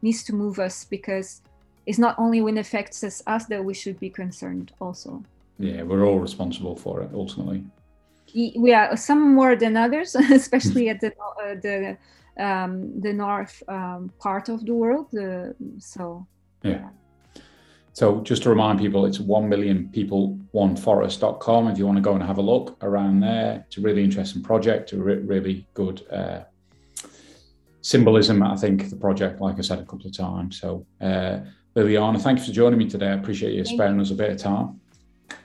needs 0.00 0.24
to 0.24 0.34
move 0.34 0.58
us 0.58 0.84
because 0.84 1.42
it's 1.86 1.98
not 1.98 2.14
only 2.18 2.40
when 2.40 2.56
it 2.56 2.60
affects 2.60 3.02
us, 3.04 3.22
us 3.26 3.46
that 3.46 3.64
we 3.64 3.74
should 3.74 3.98
be 3.98 4.10
concerned 4.10 4.72
also. 4.80 5.22
Yeah, 5.58 5.82
we're 5.82 6.04
all 6.04 6.18
responsible 6.18 6.76
for 6.76 7.02
it 7.02 7.10
ultimately. 7.14 7.64
We 8.34 8.72
are 8.72 8.96
some 8.96 9.34
more 9.34 9.56
than 9.56 9.76
others, 9.76 10.14
especially 10.30 10.88
at 10.88 11.00
the 11.00 11.12
uh, 11.42 11.54
the 11.60 11.96
um, 12.38 13.00
the 13.00 13.12
north 13.12 13.62
um, 13.68 14.10
part 14.18 14.48
of 14.48 14.64
the 14.64 14.74
world. 14.74 15.14
Uh, 15.14 15.52
so 15.78 16.26
yeah. 16.62 16.88
So 17.94 18.22
just 18.22 18.42
to 18.44 18.48
remind 18.48 18.78
people, 18.78 19.04
it's 19.04 19.20
one 19.20 19.48
million 19.50 19.88
people 19.90 20.38
one 20.52 20.76
forest.com 20.76 21.68
if 21.68 21.76
you 21.76 21.86
want 21.86 21.98
to 21.98 22.02
go 22.02 22.14
and 22.14 22.22
have 22.22 22.38
a 22.38 22.42
look 22.42 22.76
around 22.82 23.20
there. 23.20 23.64
It's 23.66 23.76
a 23.76 23.82
really 23.82 24.02
interesting 24.02 24.42
project, 24.42 24.92
a 24.92 24.96
re- 24.96 25.16
really 25.16 25.66
good 25.74 26.02
uh, 26.10 26.40
symbolism, 27.82 28.42
I 28.42 28.56
think, 28.56 28.88
the 28.88 28.96
project, 28.96 29.40
like 29.40 29.58
I 29.58 29.60
said 29.60 29.78
a 29.78 29.84
couple 29.84 30.06
of 30.06 30.16
times. 30.16 30.58
So, 30.58 30.86
uh, 31.00 31.40
Liliana, 31.74 32.20
thank 32.20 32.38
you 32.38 32.44
for 32.44 32.52
joining 32.52 32.78
me 32.78 32.88
today. 32.88 33.08
I 33.08 33.12
appreciate 33.12 33.54
you 33.54 33.64
thank 33.64 33.76
sparing 33.76 33.96
you. 33.96 34.02
us 34.02 34.10
a 34.10 34.14
bit 34.14 34.30
of 34.30 34.38
time. 34.38 34.80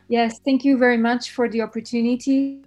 Yes, 0.09 0.39
thank 0.39 0.65
you 0.65 0.77
very 0.77 0.97
much 0.97 1.31
for 1.31 1.49
the 1.49 1.61
opportunity. 1.61 2.61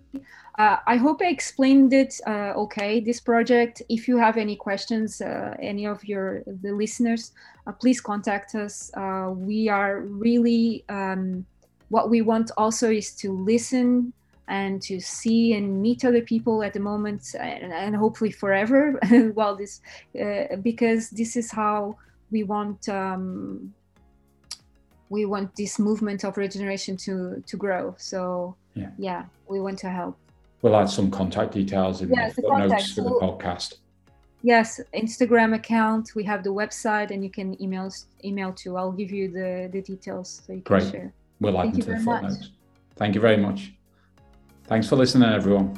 Uh, 0.59 0.77
I 0.87 0.97
hope 0.97 1.23
I 1.23 1.29
explained 1.29 1.93
it 1.93 2.21
uh, 2.27 2.53
okay. 2.57 3.01
This 3.01 3.21
project. 3.21 3.83
If 3.89 4.09
you 4.09 4.19
have 4.19 4.37
any 4.37 4.57
questions, 4.57 5.21
uh, 5.21 5.55
any 5.61 5.87
of 5.87 6.05
your 6.05 6.43
the 6.63 6.73
listeners, 6.73 7.33
uh, 7.67 7.73
please 7.73 8.01
contact 8.01 8.55
us. 8.55 8.91
Uh, 8.95 9.33
we 9.35 9.69
are 9.69 10.01
really 10.01 10.85
um, 10.89 11.47
what 11.89 12.11
we 12.11 12.21
want 12.23 12.51
also 12.57 12.91
is 12.91 13.15
to 13.17 13.33
listen 13.33 14.13
and 14.49 14.83
to 14.83 15.01
see 15.01 15.55
and 15.55 15.81
meet 15.81 16.05
other 16.05 16.21
people 16.21 16.63
at 16.63 16.73
the 16.73 16.81
moment 16.81 17.35
and, 17.39 17.73
and 17.73 17.97
hopefully 17.97 18.31
forever 18.31 18.99
while 19.35 19.57
this 19.57 19.81
uh, 20.21 20.57
because 20.57 21.11
this 21.11 21.37
is 21.37 21.51
how 21.51 21.97
we 22.31 22.45
want 22.45 22.89
um, 22.89 23.75
we 25.09 25.25
want 25.25 25.55
this 25.57 25.79
movement 25.79 26.25
of 26.25 26.37
regeneration 26.37 26.97
to 26.99 27.43
to 27.47 27.57
grow. 27.57 27.95
So 27.99 28.57
yeah, 28.75 28.91
yeah 28.99 29.25
we 29.49 29.61
want 29.61 29.79
to 29.81 29.91
help. 29.91 30.17
We'll 30.63 30.77
add 30.77 30.91
some 30.91 31.11
contact 31.11 31.53
details 31.53 32.03
in 32.03 32.11
yes, 32.11 32.37
the 32.37 32.43
notes 32.43 32.93
for 32.93 33.03
the 33.03 33.11
podcast. 33.11 33.75
Yes 34.43 34.81
instagram 34.95 35.55
account 35.55 36.13
we 36.15 36.25
have 36.25 36.43
the 36.43 36.49
website 36.51 37.11
and 37.11 37.23
you 37.23 37.29
can 37.29 37.61
email 37.63 37.93
email 38.25 38.55
to 38.55 38.79
i'll 38.79 38.91
give 38.91 39.11
you 39.11 39.29
the 39.29 39.69
the 39.71 39.83
details 39.83 40.41
so 40.47 40.55
you 40.55 40.63
can 40.63 40.79
Great. 40.79 40.91
share. 40.91 41.13
We'll 41.41 41.59
add 41.59 41.65
Thank 41.65 41.75
them 41.75 41.83
to 41.83 41.91
the 41.91 41.97
footnotes 41.99 42.39
much. 42.39 42.51
thank 42.97 43.15
you 43.15 43.21
very 43.21 43.37
much. 43.37 43.73
Thanks 44.71 44.89
for 44.89 44.95
listening, 44.95 45.29
everyone. 45.29 45.77